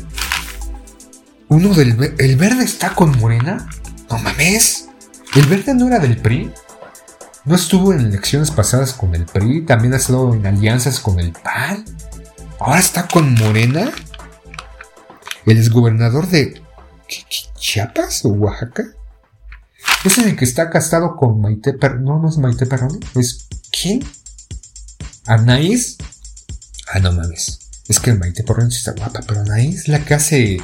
Uno 1.49 1.75
del. 1.75 2.14
¿El 2.18 2.37
verde 2.37 2.64
está 2.64 2.95
con 2.95 3.18
Morena? 3.18 3.68
No 4.11 4.18
mames. 4.18 4.88
¿El 5.35 5.47
verde 5.47 5.75
no 5.75 5.87
era 5.87 5.99
del 5.99 6.18
PRI? 6.18 6.53
¿No 7.45 7.55
estuvo 7.55 7.92
en 7.92 8.01
elecciones 8.01 8.51
pasadas 8.51 8.92
con 8.92 9.14
el 9.14 9.25
PRI? 9.25 9.64
¿También 9.66 9.95
ha 9.95 9.97
estado 9.97 10.35
en 10.35 10.47
alianzas 10.47 11.01
con 11.01 11.18
el 11.18 11.33
PAN? 11.33 11.85
¿Ahora 12.61 12.79
está 12.79 13.09
con 13.09 13.35
Morena? 13.35 13.90
¿El 15.47 15.59
exgobernador 15.59 16.29
de 16.29 16.62
Chiapas 17.57 18.25
o 18.25 18.29
Oaxaca? 18.29 18.85
¿Es 20.05 20.18
el 20.18 20.37
que 20.37 20.45
está 20.45 20.71
casado 20.71 21.16
con 21.16 21.40
Maite 21.40 21.73
Perroni? 21.73 22.05
No, 22.05 22.18
no 22.18 22.29
es 22.29 22.38
Maite 22.38 22.66
Perroni. 22.66 23.01
¿Es 23.16 23.49
quién? 23.71 24.05
¿Anaís? 25.27 25.99
Ah, 26.93 26.99
no 26.99 27.13
mames. 27.13 27.59
Es 27.89 28.01
que 28.01 28.15
Maite 28.15 28.43
Perroni 28.43 28.75
está 28.75 28.93
guapa, 28.93 29.21
pero 29.27 29.41
Anaís 29.41 29.89
la 29.89 30.05
que 30.05 30.15
hace 30.15 30.59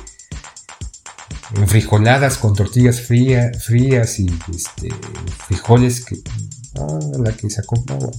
frijoladas 1.66 2.36
con 2.38 2.54
tortillas 2.54 3.00
frías 3.00 4.18
y 4.18 4.26
este, 4.52 4.90
frijoles 5.46 6.04
que 6.04 6.16
Ah, 6.80 6.98
la 7.18 7.32
que 7.32 7.50
sacó 7.50 7.82
Pero 7.84 8.12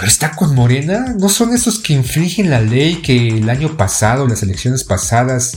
está 0.00 0.34
con 0.34 0.54
Morena. 0.54 1.14
¿No 1.18 1.28
son 1.28 1.54
esos 1.54 1.78
que 1.78 1.92
infringen 1.92 2.50
la 2.50 2.60
ley 2.60 3.02
que 3.02 3.28
el 3.28 3.50
año 3.50 3.76
pasado, 3.76 4.26
las 4.26 4.42
elecciones 4.42 4.84
pasadas, 4.84 5.56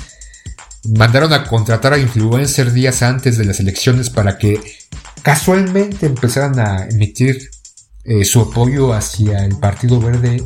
mandaron 0.84 1.34
a 1.34 1.48
contratar 1.48 1.94
a 1.94 1.98
influencers 1.98 2.74
días 2.74 3.02
antes 3.02 3.38
de 3.38 3.46
las 3.46 3.60
elecciones 3.60 4.10
para 4.10 4.38
que 4.38 4.60
casualmente 5.22 6.06
empezaran 6.06 6.60
a 6.60 6.86
emitir 6.86 7.50
eh, 8.06 8.24
su 8.24 8.42
apoyo 8.42 8.94
hacia 8.94 9.44
el 9.46 9.58
Partido 9.58 10.00
Verde 10.00 10.44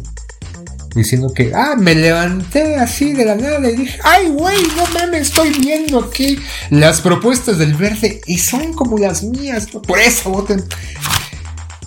diciendo 0.95 1.31
que, 1.33 1.53
ah, 1.53 1.75
me 1.77 1.93
levanté 1.93 2.75
así 2.75 3.13
de 3.13 3.25
la 3.25 3.35
nada 3.35 3.69
y 3.69 3.75
dije, 3.75 3.99
ay, 4.03 4.29
güey, 4.29 4.61
no 4.75 4.85
mames, 4.93 5.27
estoy 5.29 5.51
viendo 5.51 5.99
aquí 5.99 6.39
las 6.69 7.01
propuestas 7.01 7.57
del 7.57 7.75
verde 7.75 8.21
y 8.25 8.37
son 8.37 8.73
como 8.73 8.97
las 8.97 9.23
mías, 9.23 9.67
por 9.67 9.99
eso 9.99 10.31
voten. 10.31 10.63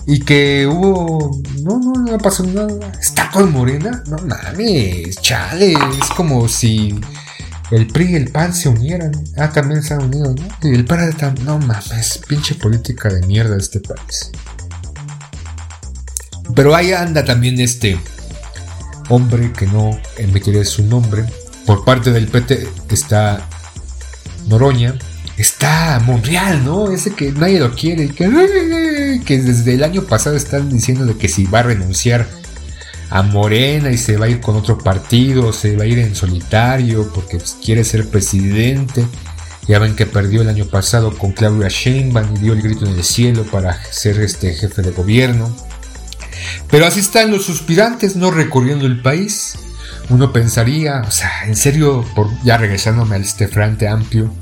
Y 0.05 0.19
que 0.19 0.67
hubo, 0.67 1.41
no, 1.61 1.79
no, 1.79 1.93
no 1.93 2.17
pasó 2.17 2.43
nada. 2.43 2.91
¿Está 2.99 3.29
con 3.31 3.51
Morena? 3.51 4.03
No 4.07 4.17
mames, 4.17 5.15
chale, 5.21 5.73
es 5.73 6.09
como 6.15 6.47
si 6.49 6.99
el 7.71 7.87
PRI 7.87 8.11
y 8.11 8.15
el 8.15 8.29
PAN 8.29 8.53
se 8.53 8.69
unieran. 8.69 9.11
Ah, 9.37 9.49
también 9.51 9.81
se 9.81 9.93
han 9.93 10.03
unido, 10.03 10.35
¿no? 10.35 10.69
Y 10.69 10.75
el 10.75 10.85
PAN, 10.85 11.15
no 11.43 11.57
mames, 11.57 12.19
pinche 12.27 12.55
política 12.55 13.09
de 13.09 13.25
mierda 13.25 13.57
este 13.57 13.79
país. 13.79 14.31
Pero 16.55 16.75
ahí 16.75 16.91
anda 16.91 17.23
también 17.25 17.59
este 17.59 17.99
hombre 19.09 19.51
que 19.53 19.65
no 19.65 19.99
emitiré 20.17 20.63
su 20.65 20.85
nombre. 20.85 21.25
Por 21.65 21.83
parte 21.85 22.11
del 22.11 22.27
PT 22.27 22.67
está 22.89 23.47
Noroña. 24.47 24.95
Está 25.37 25.99
Monreal, 26.05 26.63
¿no? 26.63 26.91
Ese 26.91 27.15
que 27.15 27.31
nadie 27.31 27.59
lo 27.59 27.73
quiere. 27.73 28.09
Que, 28.09 29.21
que 29.25 29.39
desde 29.39 29.73
el 29.73 29.83
año 29.83 30.03
pasado 30.03 30.35
están 30.35 30.69
diciendo 30.69 31.05
de 31.05 31.17
que 31.17 31.27
si 31.27 31.45
va 31.45 31.59
a 31.59 31.63
renunciar 31.63 32.27
a 33.09 33.23
Morena 33.23 33.91
y 33.91 33.97
se 33.97 34.17
va 34.17 34.25
a 34.25 34.29
ir 34.29 34.41
con 34.41 34.55
otro 34.55 34.77
partido, 34.77 35.53
se 35.53 35.75
va 35.75 35.83
a 35.83 35.87
ir 35.87 35.99
en 35.99 36.15
solitario 36.15 37.11
porque 37.13 37.37
pues, 37.37 37.57
quiere 37.63 37.83
ser 37.83 38.07
presidente. 38.09 39.05
Ya 39.67 39.79
ven 39.79 39.95
que 39.95 40.05
perdió 40.05 40.41
el 40.41 40.49
año 40.49 40.65
pasado 40.65 41.17
con 41.17 41.31
Claudia 41.31 41.69
Sheinbaum 41.69 42.35
y 42.35 42.39
dio 42.39 42.53
el 42.53 42.61
grito 42.61 42.85
en 42.85 42.93
el 42.93 43.03
cielo 43.03 43.45
para 43.45 43.81
ser 43.91 44.19
este 44.19 44.53
jefe 44.53 44.81
de 44.81 44.91
gobierno. 44.91 45.55
Pero 46.69 46.85
así 46.85 46.99
están 46.99 47.31
los 47.31 47.45
suspirantes, 47.45 48.15
no 48.15 48.31
recorriendo 48.31 48.85
el 48.85 49.01
país. 49.01 49.55
Uno 50.09 50.33
pensaría, 50.33 51.01
o 51.07 51.11
sea, 51.11 51.45
en 51.45 51.55
serio, 51.55 52.05
ya 52.43 52.57
regresándome 52.57 53.15
al 53.15 53.21
este 53.21 53.47
frente 53.47 53.87
amplio, 53.87 54.33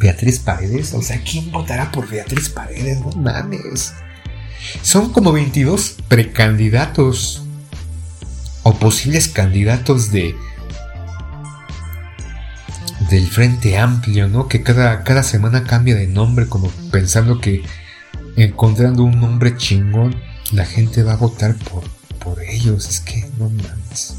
Beatriz 0.00 0.40
Paredes, 0.40 0.92
o 0.94 1.02
sea, 1.02 1.22
¿quién 1.22 1.52
votará 1.52 1.92
por 1.92 2.08
Beatriz 2.08 2.48
Paredes? 2.48 3.00
No 3.00 3.12
mames. 3.12 3.94
Son 4.82 5.12
como 5.12 5.32
22 5.32 5.96
precandidatos 6.08 7.42
o 8.64 8.74
posibles 8.74 9.28
candidatos 9.28 10.10
de 10.10 10.34
del 13.10 13.26
Frente 13.28 13.78
Amplio, 13.78 14.28
¿no? 14.28 14.48
Que 14.48 14.62
cada, 14.62 15.04
cada 15.04 15.22
semana 15.22 15.64
cambia 15.64 15.94
de 15.94 16.06
nombre 16.06 16.48
como 16.48 16.68
pensando 16.90 17.40
que 17.40 17.62
encontrando 18.36 19.02
un 19.04 19.20
nombre 19.20 19.56
chingón 19.56 20.16
la 20.52 20.64
gente 20.64 21.02
va 21.02 21.14
a 21.14 21.16
votar 21.16 21.56
por, 21.56 21.82
por 22.18 22.40
ellos. 22.42 22.88
Es 22.88 23.00
que 23.00 23.28
no 23.38 23.48
mames. 23.48 24.14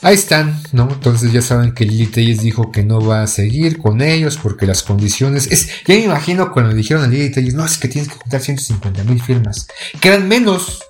Ahí 0.00 0.14
están, 0.14 0.62
¿no? 0.72 0.88
Entonces 0.88 1.32
ya 1.32 1.42
saben 1.42 1.72
que 1.72 1.84
Lili 1.84 2.06
Telles 2.06 2.40
dijo 2.40 2.70
que 2.70 2.84
no 2.84 3.04
va 3.04 3.22
a 3.22 3.26
seguir 3.26 3.78
con 3.78 4.00
ellos 4.00 4.38
porque 4.40 4.64
las 4.64 4.84
condiciones. 4.84 5.48
Es, 5.50 5.66
ya 5.86 5.96
me 5.96 6.04
imagino 6.04 6.52
cuando 6.52 6.72
dijeron 6.72 7.02
a 7.02 7.08
Lili 7.08 7.32
Telles, 7.32 7.54
no, 7.54 7.64
es 7.64 7.78
que 7.78 7.88
tienes 7.88 8.08
que 8.08 8.16
juntar 8.16 8.40
150 8.40 9.02
mil 9.04 9.20
firmas. 9.20 9.66
Quedan 10.00 10.28
menos. 10.28 10.82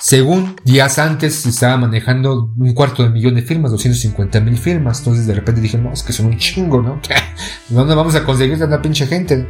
Según 0.00 0.54
días 0.64 1.00
antes 1.00 1.44
estaba 1.44 1.76
manejando 1.76 2.54
un 2.56 2.72
cuarto 2.72 3.02
de 3.02 3.10
millón 3.10 3.34
de 3.34 3.42
firmas, 3.42 3.72
250 3.72 4.40
mil 4.40 4.56
firmas. 4.56 5.00
Entonces 5.00 5.26
de 5.26 5.34
repente 5.34 5.60
dije, 5.60 5.76
no, 5.76 5.92
es 5.92 6.04
que 6.04 6.12
son 6.12 6.26
un 6.26 6.38
chingo, 6.38 6.80
¿no? 6.80 7.00
¿Dónde 7.68 7.96
vamos 7.96 8.14
a 8.14 8.22
conseguir 8.22 8.56
tanta 8.56 8.80
pinche 8.80 9.08
gente? 9.08 9.48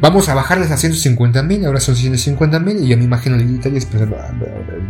Vamos 0.00 0.28
a 0.28 0.34
bajarles 0.34 0.70
a 0.70 0.76
150 0.76 1.42
mil, 1.42 1.66
ahora 1.66 1.80
son 1.80 1.96
150 1.96 2.60
mil, 2.60 2.84
y 2.84 2.88
ya 2.88 2.96
me 2.96 3.02
imagino 3.02 3.34
el 3.34 3.56
detalle 3.56 3.80
pensando, 3.84 4.16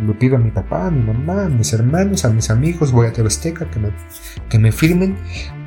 lo 0.04 0.18
pido 0.18 0.36
a 0.36 0.38
mi 0.38 0.50
papá, 0.50 0.88
a 0.88 0.90
mi 0.90 1.02
mamá, 1.02 1.44
a 1.44 1.48
mis 1.48 1.72
hermanos, 1.72 2.26
a 2.26 2.28
mis 2.28 2.50
amigos, 2.50 2.92
voy 2.92 3.06
a 3.06 3.12
TV 3.12 3.28
que 4.50 4.58
me, 4.58 4.70
firmen. 4.70 5.16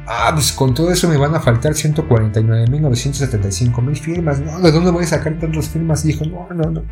Ah, 0.05 0.31
pues 0.33 0.51
con 0.51 0.75
todo 0.75 0.91
eso 0.91 1.09
me 1.09 1.17
van 1.17 1.33
a 1.33 1.39
faltar 1.39 1.73
149 1.73 2.67
mil 2.67 2.81
975 2.81 3.81
mil 3.81 3.95
firmas, 3.95 4.39
¿no? 4.39 4.59
¿De 4.59 4.71
dónde 4.71 4.91
voy 4.91 5.05
a 5.05 5.07
sacar 5.07 5.39
tantas 5.39 5.69
firmas? 5.69 6.03
Dijo, 6.03 6.23
no, 6.25 6.47
no, 6.53 6.69
no. 6.69 6.83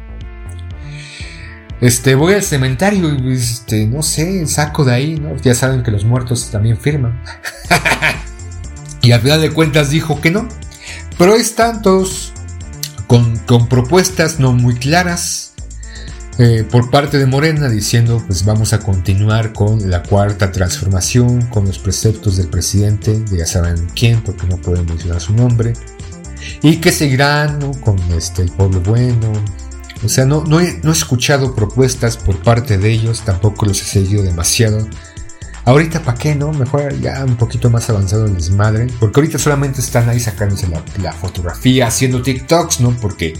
este, 1.82 2.16
voy 2.16 2.34
al 2.34 2.44
cementerio 2.44 3.14
y, 3.14 3.34
este, 3.34 3.86
no 3.86 4.02
sé, 4.02 4.48
saco 4.48 4.86
de 4.86 4.94
ahí, 4.94 5.20
¿no? 5.20 5.36
Ya 5.38 5.54
saben 5.54 5.84
que 5.84 5.92
los 5.92 6.04
muertos 6.04 6.50
también 6.50 6.78
firman. 6.78 7.22
y 9.04 9.12
al 9.12 9.22
final 9.22 9.42
de 9.42 9.52
cuentas 9.52 9.92
dijo 9.92 10.20
que 10.20 10.32
no. 10.32 10.48
Pero 11.18 11.36
están 11.36 11.82
todos 11.82 12.34
con, 13.10 13.67
propuestas 13.67 14.39
no 14.39 14.54
muy 14.54 14.76
claras 14.76 15.54
eh, 16.38 16.63
por 16.69 16.91
parte 16.91 17.17
de 17.17 17.26
Morena 17.26 17.67
diciendo 17.67 18.24
pues 18.28 18.45
vamos 18.45 18.72
a 18.72 18.80
continuar 18.80 19.52
con 19.52 19.89
la 19.89 20.04
cuarta 20.04 20.52
transformación, 20.52 21.48
con 21.48 21.65
los 21.65 21.80
preceptos 21.80 22.38
del 22.38 22.50
presidente, 22.50 23.26
ya 23.36 23.48
saben 23.48 23.88
quién, 23.95 24.22
porque 24.22 24.45
no 24.45 24.58
pueden 24.58 24.86
mencionar 24.86 25.19
su 25.19 25.34
nombre, 25.34 25.74
y 26.62 26.78
que 26.78 26.91
seguirán 26.91 27.74
con 27.82 27.98
este, 28.13 28.43
el 28.43 28.52
pueblo 28.52 28.80
bueno. 28.82 29.34
O 30.06 30.08
sea, 30.08 30.26
no, 30.26 30.45
no, 30.45 30.62
he, 30.62 30.80
no 30.84 30.91
he 30.91 30.93
escuchado 30.93 31.56
propuestas 31.56 32.15
por 32.15 32.38
parte 32.43 32.78
de 32.78 32.91
ellos, 32.91 33.24
tampoco 33.26 33.65
los 33.65 33.82
he 33.82 33.86
seguido 33.86 34.22
demasiado. 34.24 34.88
Ahorita, 35.65 36.02
¿para 36.02 36.17
qué 36.17 36.36
no? 36.36 36.52
Mejor 36.52 37.00
ya 37.00 37.24
un 37.26 37.36
poquito 37.36 37.69
más 37.69 37.89
avanzado 37.89 38.26
el 38.26 38.36
desmadre. 38.36 38.88
Porque 39.00 39.19
ahorita 39.19 39.38
solamente 39.38 39.82
están 39.82 40.10
ahí 40.10 40.19
sacándose 40.19 40.67
la, 41.02 41.13
fotografía, 41.13 41.88
haciendo 41.88 42.22
TikToks, 42.22 42.82
¿no? 42.82 42.91
Porque 42.91 43.34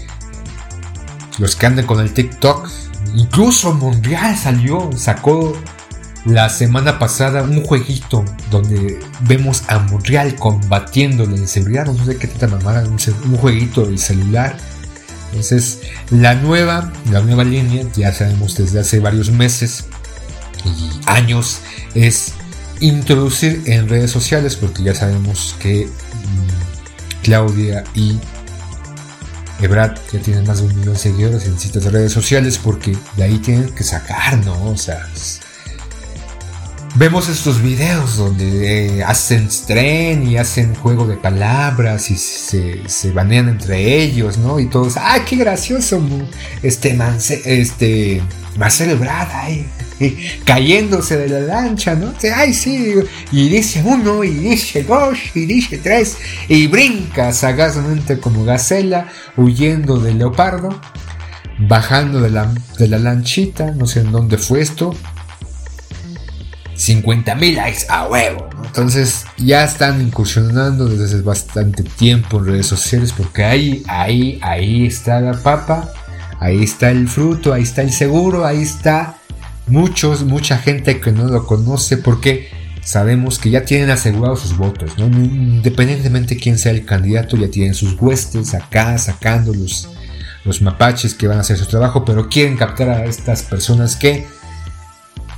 los 1.38 1.56
que 1.56 1.66
andan 1.66 1.86
con 1.86 2.00
el 2.00 2.12
TikTok 2.12 2.68
Incluso 3.14 3.74
Monreal 3.74 4.36
salió, 4.36 4.90
sacó 4.96 5.56
la 6.24 6.48
semana 6.48 6.98
pasada 6.98 7.42
un 7.42 7.64
jueguito 7.64 8.24
donde 8.50 9.00
vemos 9.22 9.64
a 9.68 9.78
Monreal 9.78 10.36
combatiendo 10.36 11.26
la 11.26 11.36
inseguridad, 11.36 11.86
no 11.86 12.04
sé 12.04 12.16
qué 12.16 12.28
tanta 12.28 12.46
mamada, 12.46 12.82
un, 12.84 12.98
un 13.24 13.36
jueguito 13.36 13.86
del 13.86 13.98
celular. 13.98 14.56
Entonces, 15.30 15.80
la 16.10 16.34
nueva, 16.34 16.92
la 17.10 17.20
nueva 17.20 17.44
línea, 17.44 17.84
ya 17.96 18.12
sabemos 18.12 18.56
desde 18.56 18.80
hace 18.80 19.00
varios 19.00 19.30
meses 19.30 19.86
y 20.64 21.00
años, 21.06 21.60
es 21.94 22.34
introducir 22.80 23.62
en 23.66 23.88
redes 23.88 24.10
sociales, 24.10 24.56
porque 24.56 24.82
ya 24.82 24.94
sabemos 24.94 25.56
que 25.60 25.86
mm, 25.86 27.22
Claudia 27.22 27.84
y 27.94 28.18
Ebrad 29.60 29.96
ya 30.12 30.18
tiene 30.20 30.42
más 30.42 30.58
de 30.58 30.66
un 30.66 30.78
millón 30.78 30.94
de 30.94 30.98
seguidores 30.98 31.44
en 31.46 31.58
citas 31.58 31.84
de 31.84 31.90
redes 31.90 32.12
sociales 32.12 32.58
porque 32.58 32.96
de 33.16 33.22
ahí 33.22 33.38
tienen 33.38 33.68
que 33.70 33.84
sacar, 33.84 34.38
¿no? 34.44 34.70
O 34.70 34.76
sea, 34.76 35.06
vemos 36.94 37.28
estos 37.28 37.60
videos 37.60 38.16
donde 38.16 39.00
eh, 39.00 39.04
hacen 39.04 39.48
tren 39.66 40.26
y 40.26 40.38
hacen 40.38 40.74
juego 40.74 41.06
de 41.06 41.16
palabras 41.16 42.10
y 42.10 42.16
se, 42.16 42.88
se, 42.88 43.12
banean 43.12 43.48
entre 43.48 44.02
ellos, 44.02 44.38
¿no? 44.38 44.58
Y 44.58 44.66
todos, 44.66 44.96
¡ay, 44.96 45.22
qué 45.28 45.36
gracioso! 45.36 46.00
Este, 46.62 46.98
este 47.44 48.22
Marcelo 48.56 48.92
Ebrard, 48.92 49.28
ay, 49.32 49.66
cayéndose 50.44 51.16
de 51.16 51.28
la 51.28 51.40
lancha, 51.40 51.94
¿no? 51.94 52.12
Ay, 52.34 52.52
sí, 52.54 52.94
y 53.32 53.48
dice 53.48 53.82
uno, 53.84 54.24
y 54.24 54.30
dice 54.30 54.82
dos, 54.82 55.18
y 55.34 55.46
dice 55.46 55.78
tres, 55.78 56.16
y 56.48 56.66
brinca 56.66 57.32
sagazmente 57.32 58.18
como 58.18 58.44
gacela, 58.44 59.08
huyendo 59.36 59.98
del 59.98 60.18
leopardo, 60.18 60.80
bajando 61.58 62.20
de 62.20 62.30
la, 62.30 62.52
de 62.78 62.88
la 62.88 62.98
lanchita, 62.98 63.72
no 63.72 63.86
sé 63.86 64.00
en 64.00 64.12
dónde 64.12 64.38
fue 64.38 64.60
esto. 64.60 64.94
50 66.74 67.34
mil 67.34 67.56
likes 67.56 67.84
a 67.90 68.06
huevo, 68.08 68.48
Entonces 68.64 69.26
ya 69.36 69.64
están 69.64 70.00
incursionando 70.00 70.86
desde 70.86 71.04
hace 71.04 71.20
bastante 71.20 71.82
tiempo 71.82 72.38
en 72.38 72.46
redes 72.46 72.66
sociales 72.68 73.12
porque 73.14 73.44
ahí, 73.44 73.82
ahí, 73.86 74.38
ahí 74.40 74.86
está 74.86 75.20
la 75.20 75.34
papa, 75.34 75.92
ahí 76.38 76.64
está 76.64 76.90
el 76.90 77.06
fruto, 77.06 77.52
ahí 77.52 77.64
está 77.64 77.82
el 77.82 77.92
seguro, 77.92 78.46
ahí 78.46 78.62
está 78.62 79.19
muchos, 79.70 80.24
mucha 80.24 80.58
gente 80.58 81.00
que 81.00 81.12
no 81.12 81.24
lo 81.24 81.46
conoce 81.46 81.96
porque 81.96 82.50
sabemos 82.82 83.38
que 83.38 83.50
ya 83.50 83.64
tienen 83.64 83.90
asegurados 83.90 84.40
sus 84.40 84.56
votos, 84.56 84.98
¿no? 84.98 85.06
independientemente 85.06 86.34
de 86.34 86.40
quién 86.40 86.58
sea 86.58 86.72
el 86.72 86.84
candidato, 86.84 87.36
ya 87.36 87.48
tienen 87.48 87.74
sus 87.74 87.94
huestes 88.00 88.54
acá 88.54 88.96
sacando 88.98 89.52
los, 89.54 89.88
mapaches 90.60 91.14
que 91.14 91.28
van 91.28 91.38
a 91.38 91.40
hacer 91.42 91.56
su 91.56 91.66
trabajo, 91.66 92.04
pero 92.04 92.28
quieren 92.28 92.56
captar 92.56 92.88
a 92.88 93.04
estas 93.04 93.42
personas 93.42 93.94
que 93.96 94.26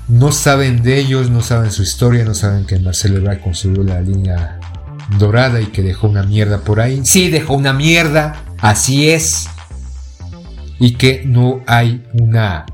no 0.08 0.32
saben 0.32 0.82
de 0.82 0.98
ellos, 0.98 1.30
no 1.30 1.42
saben 1.42 1.70
su 1.70 1.82
historia, 1.82 2.24
no 2.24 2.34
saben 2.34 2.64
que 2.64 2.78
Marcelo 2.78 3.18
Ebrard 3.18 3.40
construyó 3.40 3.82
la 3.82 4.00
línea 4.00 4.58
dorada 5.18 5.60
y 5.60 5.66
que 5.66 5.82
dejó 5.82 6.08
una 6.08 6.22
mierda 6.22 6.58
por 6.60 6.80
ahí. 6.80 7.02
Sí, 7.04 7.30
dejó 7.30 7.54
una 7.54 7.72
mierda, 7.72 8.42
así 8.58 9.10
es. 9.10 9.46
Y 10.78 10.94
que 10.94 11.22
no 11.24 11.62
hay 11.66 12.04
una 12.14 12.66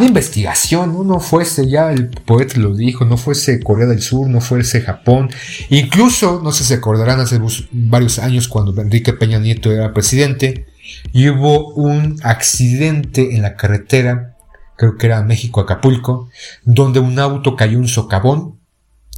una 0.00 0.08
investigación, 0.08 1.06
¿no? 1.06 1.20
fuese, 1.20 1.68
ya 1.68 1.92
el 1.92 2.08
poeta 2.08 2.58
lo 2.58 2.74
dijo, 2.74 3.04
no 3.04 3.18
fuese 3.18 3.60
Corea 3.60 3.86
del 3.86 4.00
Sur, 4.00 4.30
no 4.30 4.40
fuese 4.40 4.80
Japón, 4.80 5.28
incluso, 5.68 6.40
no 6.42 6.52
sé 6.52 6.62
si 6.62 6.68
se 6.68 6.74
acordarán, 6.76 7.20
hace 7.20 7.38
varios 7.70 8.18
años 8.18 8.48
cuando 8.48 8.80
Enrique 8.80 9.12
Peña 9.12 9.38
Nieto 9.38 9.70
era 9.70 9.92
presidente, 9.92 10.64
y 11.12 11.28
hubo 11.28 11.74
un 11.74 12.18
accidente 12.22 13.34
en 13.34 13.42
la 13.42 13.56
carretera, 13.56 14.38
creo 14.78 14.96
que 14.96 15.04
era 15.04 15.22
México-Acapulco, 15.22 16.30
donde 16.64 16.98
un 16.98 17.18
auto 17.18 17.54
cayó 17.54 17.78
en 17.78 17.86
socavón, 17.86 18.58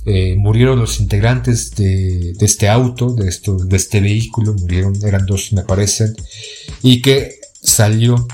eh, 0.04 0.34
murieron 0.36 0.80
los 0.80 0.98
integrantes 0.98 1.76
de, 1.76 2.32
este 2.40 2.68
auto, 2.68 3.14
de, 3.14 3.28
esto, 3.28 3.56
de 3.56 3.76
este 3.76 4.00
vehículo, 4.00 4.54
murieron, 4.54 4.96
eran 5.06 5.26
dos 5.26 5.52
me 5.52 5.62
parecen, 5.62 6.16
y 6.82 7.00
que 7.02 7.38
salió 7.62 8.26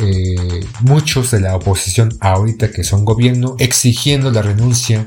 eh, 0.00 0.64
muchos 0.80 1.30
de 1.30 1.40
la 1.40 1.56
oposición 1.56 2.16
ahorita 2.20 2.70
que 2.70 2.84
son 2.84 3.04
gobierno 3.04 3.56
exigiendo 3.58 4.30
la 4.30 4.42
renuncia 4.42 5.04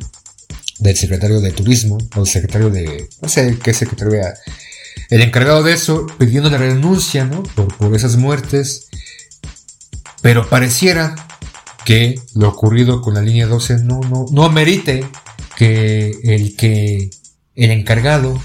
del 0.80 0.98
secretario 0.98 1.40
de 1.40 1.52
turismo 1.52 1.98
o 2.16 2.22
el 2.22 2.28
secretario 2.28 2.70
de 2.70 3.08
no 3.22 3.30
sé 3.30 3.58
qué 3.64 3.74
secretario 3.74 4.16
era 4.16 4.34
el 5.10 5.22
encargado 5.22 5.64
de 5.64 5.74
eso 5.74 6.08
pidiendo 6.18 6.50
la 6.50 6.58
renuncia 6.58 7.26
¿no? 7.26 7.44
por, 7.44 7.76
por 7.78 7.96
esas 7.96 8.18
muertes 8.18 8.90
pero 10.22 10.50
pareciera 10.50 11.16
que 11.86 12.20
lo 12.36 12.50
ocurrido 12.50 13.02
con 13.02 13.14
la 13.14 13.22
línea 13.22 13.48
12 13.48 13.84
no, 13.84 14.00
no, 14.02 14.26
no 14.32 14.44
amerite 14.44 15.06
que 15.56 16.12
el 16.24 16.56
que 16.56 17.12
el 17.56 17.72
encargado 17.72 18.42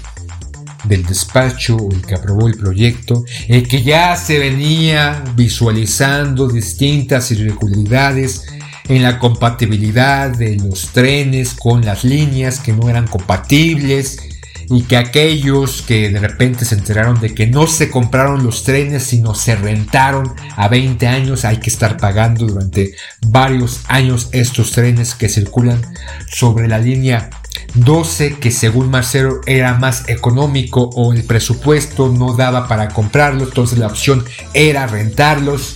del 0.87 1.05
despacho 1.05 1.77
el 1.91 2.01
que 2.05 2.15
aprobó 2.15 2.47
el 2.47 2.57
proyecto, 2.57 3.23
el 3.47 3.67
que 3.67 3.83
ya 3.83 4.15
se 4.15 4.39
venía 4.39 5.23
visualizando 5.35 6.47
distintas 6.47 7.31
irregularidades 7.31 8.45
en 8.87 9.03
la 9.03 9.19
compatibilidad 9.19 10.29
de 10.29 10.55
los 10.55 10.89
trenes 10.89 11.53
con 11.53 11.85
las 11.85 12.03
líneas 12.03 12.59
que 12.59 12.73
no 12.73 12.89
eran 12.89 13.07
compatibles 13.07 14.17
y 14.69 14.83
que 14.83 14.97
aquellos 14.97 15.81
que 15.81 16.09
de 16.09 16.19
repente 16.19 16.65
se 16.65 16.75
enteraron 16.75 17.19
de 17.21 17.33
que 17.33 17.47
no 17.47 17.67
se 17.67 17.89
compraron 17.89 18.43
los 18.43 18.63
trenes 18.63 19.03
sino 19.03 19.33
se 19.33 19.55
rentaron 19.55 20.33
a 20.55 20.67
20 20.67 21.07
años 21.07 21.45
hay 21.45 21.57
que 21.57 21.69
estar 21.69 21.97
pagando 21.97 22.45
durante 22.45 22.93
varios 23.27 23.81
años 23.87 24.29
estos 24.33 24.71
trenes 24.71 25.15
que 25.15 25.29
circulan 25.29 25.81
sobre 26.29 26.67
la 26.67 26.79
línea 26.79 27.29
12 27.77 28.37
que 28.39 28.51
según 28.51 28.89
Marcelo 28.89 29.41
era 29.45 29.75
más 29.75 30.07
económico 30.09 30.89
o 30.95 31.13
el 31.13 31.23
presupuesto 31.23 32.09
no 32.09 32.35
daba 32.35 32.67
para 32.67 32.89
comprarlos, 32.89 33.49
entonces 33.49 33.79
la 33.79 33.87
opción 33.87 34.25
era 34.53 34.87
rentarlos. 34.87 35.75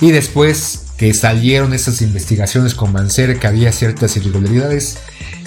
Y 0.00 0.10
después 0.12 0.86
que 0.96 1.14
salieron 1.14 1.72
esas 1.72 2.02
investigaciones 2.02 2.74
con 2.74 2.92
Mancera 2.92 3.34
que 3.34 3.46
había 3.46 3.72
ciertas 3.72 4.16
irregularidades 4.18 4.98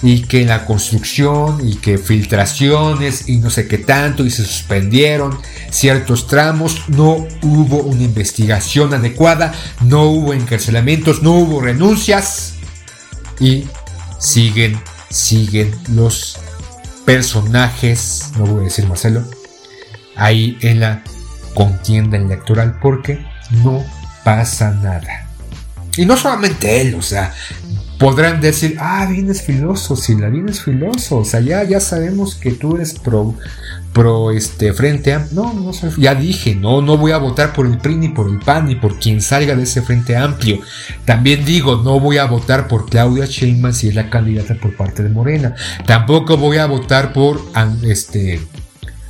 y 0.02 0.24
que 0.24 0.46
la 0.46 0.66
construcción 0.66 1.68
y 1.68 1.76
que 1.76 2.00
filtraciones 2.00 3.30
y 3.30 3.38
no 3.38 3.52
sé 3.52 3.68
qué 3.68 3.78
tanto 3.78 4.26
y 4.26 4.32
se 4.32 4.44
suspendieron 4.44 5.38
ciertos 5.70 6.28
tramos, 6.28 6.84
no 6.88 7.28
hubo 7.44 7.84
una 7.84 8.02
investigación 8.02 8.94
adecuada, 8.96 9.54
no 9.82 10.06
hubo 10.06 10.34
encarcelamientos, 10.34 11.22
no 11.22 11.34
hubo 11.34 11.62
renuncias 11.62 12.56
y 13.40 13.66
siguen 14.18 14.80
siguen 15.14 15.74
los 15.90 16.38
personajes, 17.06 18.32
no 18.38 18.46
voy 18.46 18.62
a 18.62 18.64
decir 18.66 18.88
Marcelo, 18.88 19.24
ahí 20.16 20.58
en 20.62 20.80
la 20.80 21.04
contienda 21.54 22.18
electoral 22.18 22.80
porque 22.82 23.24
no 23.64 23.84
pasa 24.24 24.72
nada. 24.72 25.28
Y 25.96 26.06
no 26.06 26.18
solamente 26.18 26.82
él, 26.82 26.96
o 26.96 27.02
sea, 27.02 27.34
podrán 28.04 28.42
decir, 28.42 28.76
ah, 28.82 29.08
vienes 29.10 29.44
filoso, 29.44 29.96
si 29.96 30.16
la 30.16 30.28
vienes 30.28 30.62
filoso, 30.62 31.20
o 31.20 31.24
sea, 31.24 31.40
ya, 31.40 31.64
ya 31.64 31.80
sabemos 31.80 32.36
que 32.36 32.52
tú 32.52 32.76
eres 32.76 33.00
pro, 33.00 33.34
pro 33.94 34.32
este 34.32 34.74
frente 34.74 35.14
amplio. 35.14 35.42
No, 35.42 35.54
no 35.54 35.72
ya 35.98 36.14
dije, 36.14 36.54
no, 36.54 36.82
no 36.82 36.98
voy 36.98 37.14
a 37.14 37.18
votar 37.18 37.54
por 37.54 37.66
el 37.66 37.78
PRI 37.78 37.96
ni 37.96 38.10
por 38.10 38.30
el 38.30 38.40
PAN 38.40 38.66
ni 38.66 38.76
por 38.76 39.00
quien 39.00 39.22
salga 39.22 39.56
de 39.56 39.64
ese 39.64 39.82
frente 39.82 40.18
amplio. 40.18 40.60
También 41.06 41.46
digo, 41.46 41.78
no 41.78 42.02
voy 42.02 42.18
a 42.18 42.26
votar 42.26 42.68
por 42.68 42.90
Claudia 42.90 43.26
Sheinbaum 43.26 43.74
si 43.74 43.88
es 43.88 43.96
la 43.96 44.10
candidata 44.10 44.56
por 44.56 44.76
parte 44.76 45.02
de 45.02 45.08
Morena. 45.08 45.56
Tampoco 45.86 46.36
voy 46.36 46.58
a 46.58 46.66
votar 46.66 47.14
por 47.14 47.40
este 47.84 48.42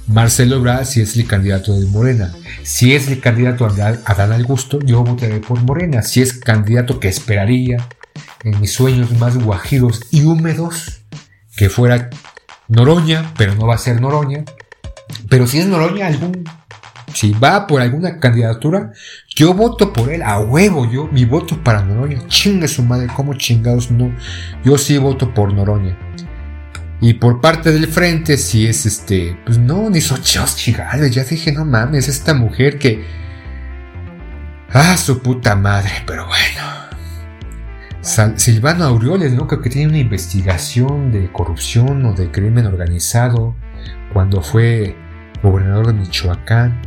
Marcelo 0.05 0.57
Ebrard 0.57 0.85
si 0.85 1.01
es 1.01 1.17
el 1.17 1.25
candidato 1.25 1.73
de 1.79 1.87
Morena. 1.87 2.31
Si 2.61 2.93
es 2.93 3.07
el 3.07 3.19
candidato 3.19 3.65
a 3.65 4.13
Dan 4.13 4.33
Augusto, 4.33 4.77
yo 4.85 5.03
votaré 5.03 5.39
por 5.39 5.59
Morena. 5.63 6.03
Si 6.03 6.21
es 6.21 6.33
candidato 6.33 6.99
que 6.99 7.07
esperaría 7.07 7.87
en 8.43 8.59
mis 8.59 8.73
sueños 8.73 9.11
más 9.17 9.37
guajiros 9.37 10.01
y 10.11 10.23
húmedos 10.23 11.01
que 11.55 11.69
fuera 11.69 12.09
Noroña, 12.67 13.33
pero 13.37 13.55
no 13.55 13.67
va 13.67 13.75
a 13.75 13.79
ser 13.79 14.01
Noroña. 14.01 14.43
Pero 15.29 15.47
si 15.47 15.59
es 15.59 15.67
Noroña, 15.67 16.07
algún 16.07 16.43
si 17.13 17.31
va 17.31 17.67
por 17.67 17.81
alguna 17.81 18.19
candidatura, 18.19 18.91
yo 19.35 19.53
voto 19.53 19.93
por 19.93 20.11
él 20.11 20.23
a 20.23 20.39
huevo. 20.39 20.89
Yo, 20.91 21.07
mi 21.07 21.25
voto 21.25 21.63
para 21.63 21.83
Noroña. 21.83 22.27
Chingue 22.27 22.67
su 22.67 22.83
madre, 22.83 23.07
como 23.15 23.35
chingados 23.35 23.91
no. 23.91 24.15
Yo 24.63 24.77
sí 24.77 24.97
voto 24.97 25.33
por 25.33 25.53
Noroña. 25.53 25.97
Y 27.01 27.15
por 27.15 27.41
parte 27.41 27.71
del 27.71 27.87
frente, 27.87 28.37
si 28.37 28.65
es 28.65 28.85
este, 28.85 29.37
pues 29.45 29.57
no, 29.57 29.89
ni 29.89 29.99
Xochitl 29.99 31.09
ya 31.09 31.23
dije, 31.23 31.51
no 31.51 31.65
mames, 31.65 32.07
esta 32.07 32.33
mujer 32.33 32.79
que. 32.79 33.03
Ah, 34.71 34.97
su 34.97 35.21
puta 35.21 35.55
madre, 35.55 35.91
pero 36.07 36.25
bueno. 36.25 36.82
Silvano 38.03 38.83
Aureoles, 38.83 39.33
¿no? 39.33 39.47
Creo 39.47 39.61
que 39.61 39.69
tiene 39.69 39.87
una 39.87 39.97
investigación 39.97 41.11
de 41.11 41.31
corrupción 41.31 42.05
o 42.05 42.13
de 42.13 42.29
crimen 42.29 42.65
organizado 42.65 43.55
cuando 44.11 44.41
fue 44.41 44.95
gobernador 45.41 45.87
de 45.87 45.93
Michoacán. 45.93 46.81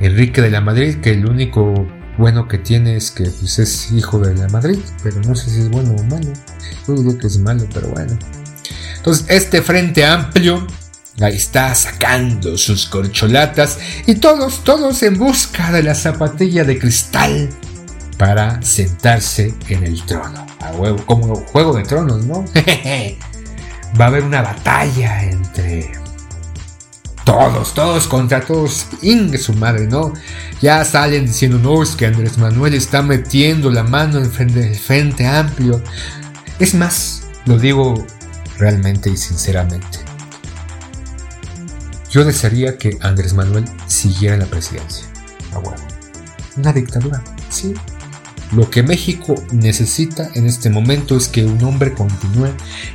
Enrique 0.00 0.40
de 0.40 0.50
la 0.50 0.60
Madrid, 0.60 0.98
que 1.02 1.10
el 1.10 1.26
único 1.26 1.86
bueno 2.16 2.46
que 2.46 2.58
tiene 2.58 2.96
es 2.96 3.10
que 3.10 3.24
pues, 3.24 3.58
es 3.58 3.90
hijo 3.90 4.20
de 4.20 4.34
la 4.36 4.48
Madrid, 4.48 4.78
pero 5.02 5.20
no 5.22 5.34
sé 5.34 5.50
si 5.50 5.60
es 5.62 5.68
bueno 5.68 5.96
o 5.98 6.02
malo. 6.04 6.32
Yo 6.86 6.94
diría 6.94 7.18
que 7.18 7.26
es 7.26 7.38
malo, 7.38 7.66
pero 7.74 7.88
bueno. 7.88 8.16
Entonces, 8.96 9.26
este 9.28 9.62
frente 9.62 10.06
amplio 10.06 10.64
ahí 11.20 11.34
está 11.34 11.74
sacando 11.74 12.56
sus 12.56 12.86
corcholatas 12.86 13.78
y 14.06 14.14
todos, 14.16 14.62
todos 14.62 15.02
en 15.02 15.18
busca 15.18 15.72
de 15.72 15.82
la 15.82 15.96
zapatilla 15.96 16.62
de 16.62 16.78
cristal 16.78 17.48
para 18.18 18.60
sentarse 18.62 19.54
en 19.68 19.84
el 19.84 20.04
trono. 20.04 20.46
A 20.60 20.72
huevo, 20.72 20.98
como 21.06 21.36
juego 21.36 21.74
de 21.74 21.84
tronos, 21.84 22.26
¿no? 22.26 22.44
Va 23.98 24.04
a 24.04 24.08
haber 24.08 24.24
una 24.24 24.42
batalla 24.42 25.24
entre 25.24 25.92
todos, 27.24 27.74
todos 27.74 28.08
contra 28.08 28.40
todos. 28.40 28.86
Inge 29.02 29.38
su 29.38 29.52
madre, 29.54 29.86
¿no? 29.86 30.12
Ya 30.60 30.84
salen 30.84 31.26
diciendo, 31.26 31.58
no, 31.58 31.82
es 31.82 31.90
que 31.90 32.06
Andrés 32.06 32.38
Manuel 32.38 32.74
está 32.74 33.02
metiendo 33.02 33.70
la 33.70 33.84
mano 33.84 34.18
en 34.18 34.30
frente 34.30 34.60
del 34.60 34.74
frente 34.74 35.26
amplio. 35.26 35.82
Es 36.58 36.74
más, 36.74 37.22
lo 37.44 37.58
digo 37.58 38.04
realmente 38.58 39.10
y 39.10 39.16
sinceramente. 39.16 39.98
Yo 42.10 42.24
desearía 42.24 42.78
que 42.78 42.96
Andrés 43.02 43.34
Manuel 43.34 43.66
siguiera 43.86 44.34
en 44.34 44.40
la 44.40 44.46
presidencia. 44.46 45.06
Ah, 45.54 45.58
bueno. 45.58 45.82
Una 46.56 46.72
dictadura, 46.72 47.22
sí. 47.50 47.74
Lo 48.52 48.70
que 48.70 48.82
México 48.82 49.34
necesita 49.52 50.30
en 50.34 50.46
este 50.46 50.70
momento 50.70 51.16
es 51.16 51.28
que 51.28 51.44
un 51.44 51.62
hombre 51.64 51.92
continúe 51.92 52.50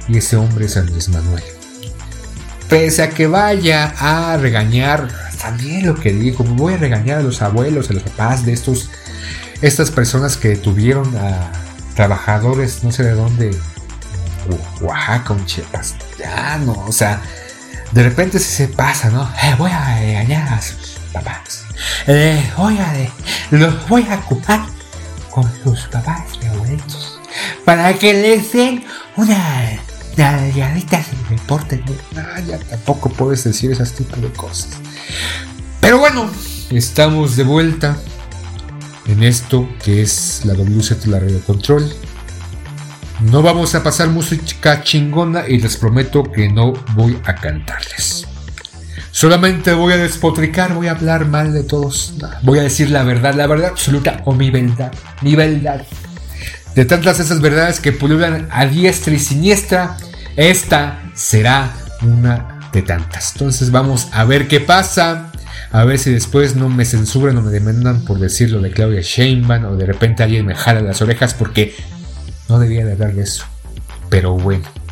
y 0.07 0.17
ese 0.17 0.35
hombre 0.35 0.65
es 0.65 0.77
Andrés 0.77 1.09
Manuel. 1.09 1.43
Pese 2.69 3.03
a 3.03 3.09
que 3.09 3.27
vaya 3.27 3.93
a 3.99 4.37
regañar, 4.37 5.09
también 5.39 5.85
lo 5.85 5.95
que 5.95 6.11
digo, 6.11 6.43
voy 6.43 6.73
a 6.73 6.77
regañar 6.77 7.19
a 7.19 7.23
los 7.23 7.41
abuelos, 7.41 7.89
a 7.89 7.93
los 7.93 8.03
papás 8.03 8.45
de 8.45 8.53
estos, 8.53 8.89
estas 9.61 9.91
personas 9.91 10.37
que 10.37 10.55
tuvieron 10.55 11.15
a 11.17 11.51
trabajadores, 11.93 12.83
no 12.83 12.91
sé 12.91 13.03
de 13.03 13.11
dónde, 13.11 13.55
Oaxaca, 14.81 15.33
un 15.33 15.45
Chiapas, 15.45 15.95
ya 16.17 16.57
no, 16.57 16.73
o 16.73 16.91
sea, 16.91 17.21
de 17.91 18.03
repente 18.03 18.39
se 18.39 18.67
pasa, 18.69 19.09
¿no? 19.09 19.29
Eh, 19.43 19.55
voy 19.57 19.69
a 19.71 20.03
engañar 20.03 20.51
a 20.53 20.61
sus 20.61 20.97
papás. 21.13 21.63
Eh, 22.07 22.51
voy 22.57 22.79
a, 22.79 22.91
los 23.51 23.87
voy 23.87 24.07
a 24.09 24.15
ocupar 24.15 24.72
con 25.33 25.49
sus 25.63 25.87
papás 25.87 26.23
y 26.41 26.45
abuelitos 26.45 27.19
para 27.65 27.93
que 27.93 28.13
les 28.13 28.51
den 28.51 28.83
una 29.15 29.79
nalgadita 30.17 31.03
y 31.11 31.29
reporten. 31.33 31.83
No, 32.13 32.21
ya 32.45 32.59
tampoco 32.59 33.09
puedes 33.09 33.43
decir 33.43 33.71
esas 33.71 33.93
tipos 33.93 34.21
de 34.21 34.29
cosas. 34.31 34.69
Pero 35.81 35.99
bueno, 35.99 36.29
estamos 36.69 37.35
de 37.35 37.43
vuelta 37.43 37.97
en 39.07 39.23
esto 39.23 39.67
que 39.83 40.01
es 40.01 40.41
la 40.45 40.53
WZ, 40.53 41.05
la 41.07 41.19
Radio 41.19 41.41
Control. 41.41 41.91
No 43.21 43.41
vamos 43.41 43.73
a 43.75 43.83
pasar 43.83 44.09
música 44.09 44.83
chingona 44.83 45.47
y 45.47 45.59
les 45.59 45.77
prometo 45.77 46.23
que 46.23 46.49
no 46.49 46.73
voy 46.95 47.19
a 47.25 47.35
cantarles. 47.35 48.27
Solamente 49.13 49.73
voy 49.73 49.93
a 49.93 49.97
despotricar, 49.97 50.73
voy 50.73 50.87
a 50.87 50.91
hablar 50.93 51.27
mal 51.27 51.53
de 51.53 51.63
todos. 51.63 52.15
Voy 52.41 52.57
a 52.57 52.63
decir 52.63 52.89
la 52.89 53.03
verdad, 53.03 53.35
la 53.35 53.45
verdad 53.45 53.69
absoluta 53.69 54.23
o 54.25 54.33
mi 54.33 54.49
verdad, 54.49 54.91
mi 55.21 55.35
verdad. 55.35 55.85
De 56.73 56.83
tantas 56.83 57.19
esas 57.19 57.39
verdades 57.39 57.79
que 57.79 57.91
pululan 57.91 58.47
a 58.51 58.65
diestra 58.65 59.13
y 59.13 59.19
siniestra, 59.19 59.97
esta 60.35 60.99
será 61.13 61.71
una 62.01 62.71
de 62.73 62.81
tantas. 62.81 63.33
Entonces 63.33 63.69
vamos 63.69 64.07
a 64.13 64.25
ver 64.25 64.47
qué 64.47 64.59
pasa. 64.59 65.31
A 65.71 65.85
ver 65.85 65.99
si 65.99 66.11
después 66.11 66.55
no 66.55 66.67
me 66.67 66.83
censuran 66.83 67.37
o 67.37 67.43
me 67.43 67.51
demandan 67.51 68.05
por 68.05 68.17
decirlo 68.17 68.61
de 68.61 68.71
Claudia 68.71 69.01
Sheinbaum 69.01 69.65
o 69.65 69.75
de 69.75 69.85
repente 69.85 70.23
alguien 70.23 70.47
me 70.47 70.55
jala 70.55 70.81
las 70.81 71.03
orejas 71.03 71.35
porque 71.35 71.75
no 72.49 72.57
debía 72.57 72.83
de 72.83 72.95
darle 72.95 73.21
eso. 73.21 73.45
Pero 74.09 74.33
bueno. 74.33 74.82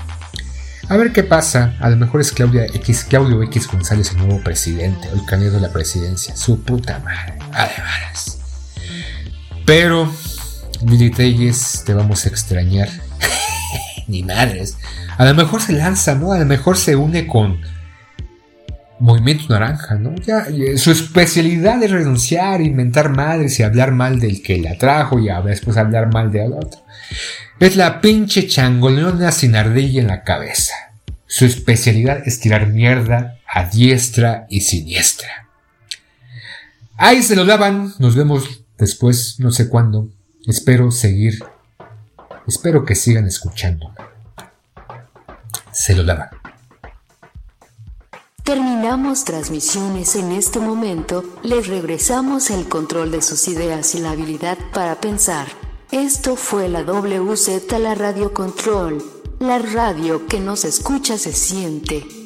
A 0.92 0.98
ver 0.98 1.14
qué 1.14 1.24
pasa. 1.24 1.74
A 1.80 1.90
lo 1.90 1.96
mejor 1.96 2.20
es 2.20 2.34
Claudia 2.34 2.66
X, 2.66 3.06
Claudio 3.08 3.42
X 3.44 3.66
González 3.66 4.12
el 4.12 4.18
nuevo 4.18 4.44
presidente 4.44 5.08
el 5.14 5.24
candidato 5.24 5.58
la 5.58 5.72
presidencia. 5.72 6.36
Su 6.36 6.64
puta 6.64 7.00
madre. 7.00 7.40
Además. 7.54 8.40
Pero, 9.66 10.14
Lili 10.86 11.10
te 11.10 11.94
vamos 11.94 12.26
a 12.26 12.28
extrañar. 12.30 12.90
Ni 14.10 14.22
madres. 14.22 14.76
A 15.18 15.24
lo 15.24 15.34
mejor 15.34 15.62
se 15.62 15.72
lanza, 15.72 16.16
¿no? 16.16 16.34
A 16.34 16.40
lo 16.40 16.46
mejor 16.46 16.76
se 16.76 16.98
une 16.98 17.26
con 17.26 17.62
Movimiento 19.00 19.46
Naranja, 19.48 19.96
¿no? 19.96 20.14
Ya, 20.16 20.46
su 20.76 20.92
especialidad 20.92 21.82
es 21.82 21.92
renunciar, 21.92 22.60
inventar 22.60 23.12
madres 23.12 23.58
y 23.62 23.64
hablar 23.64 23.94
mal 23.94 24.20
del 24.20 24.44
que 24.44 24.58
la 24.58 24.78
trajo 24.78 25.20
y 25.20 25.30
después 25.46 25.78
hablar 25.78 26.14
mal 26.14 26.34
del 26.34 26.52
otro. 26.52 26.82
Es 27.62 27.76
la 27.76 28.02
pinche 28.02 28.48
changoleona 28.48 29.32
sin 29.32 29.56
ardilla 29.56 30.02
en 30.02 30.08
la 30.08 30.24
cabeza. 30.24 30.74
Su 31.28 31.46
especialidad 31.46 32.28
es 32.28 32.40
tirar 32.40 32.66
mierda 32.66 33.38
a 33.48 33.66
diestra 33.66 34.48
y 34.50 34.62
siniestra. 34.62 35.48
Ahí 36.98 37.22
se 37.22 37.36
lo 37.36 37.46
daban. 37.46 37.94
Nos 38.00 38.16
vemos 38.16 38.64
después, 38.80 39.40
no 39.40 39.52
sé 39.52 39.70
cuándo. 39.70 40.10
Espero 40.48 40.90
seguir. 40.90 41.44
Espero 42.48 42.84
que 42.84 42.96
sigan 42.96 43.28
escuchando. 43.28 43.94
Se 45.72 45.94
lo 45.96 46.04
daban. 46.04 46.30
Terminamos 48.44 49.24
transmisiones 49.24 50.16
en 50.16 50.32
este 50.32 50.60
momento, 50.60 51.24
les 51.44 51.68
regresamos 51.68 52.50
el 52.50 52.68
control 52.68 53.12
de 53.12 53.22
sus 53.22 53.48
ideas 53.48 53.94
y 53.94 54.00
la 54.00 54.12
habilidad 54.12 54.58
para 54.74 55.00
pensar. 55.00 55.46
Esto 55.92 56.38
fue 56.38 56.70
la 56.70 56.84
WZ, 56.84 57.78
la 57.78 57.96
Radio 57.96 58.34
Control, 58.34 59.04
la 59.40 59.60
radio 59.60 60.26
que 60.26 60.40
nos 60.40 60.64
escucha 60.64 61.18
se 61.18 61.34
siente. 61.34 62.21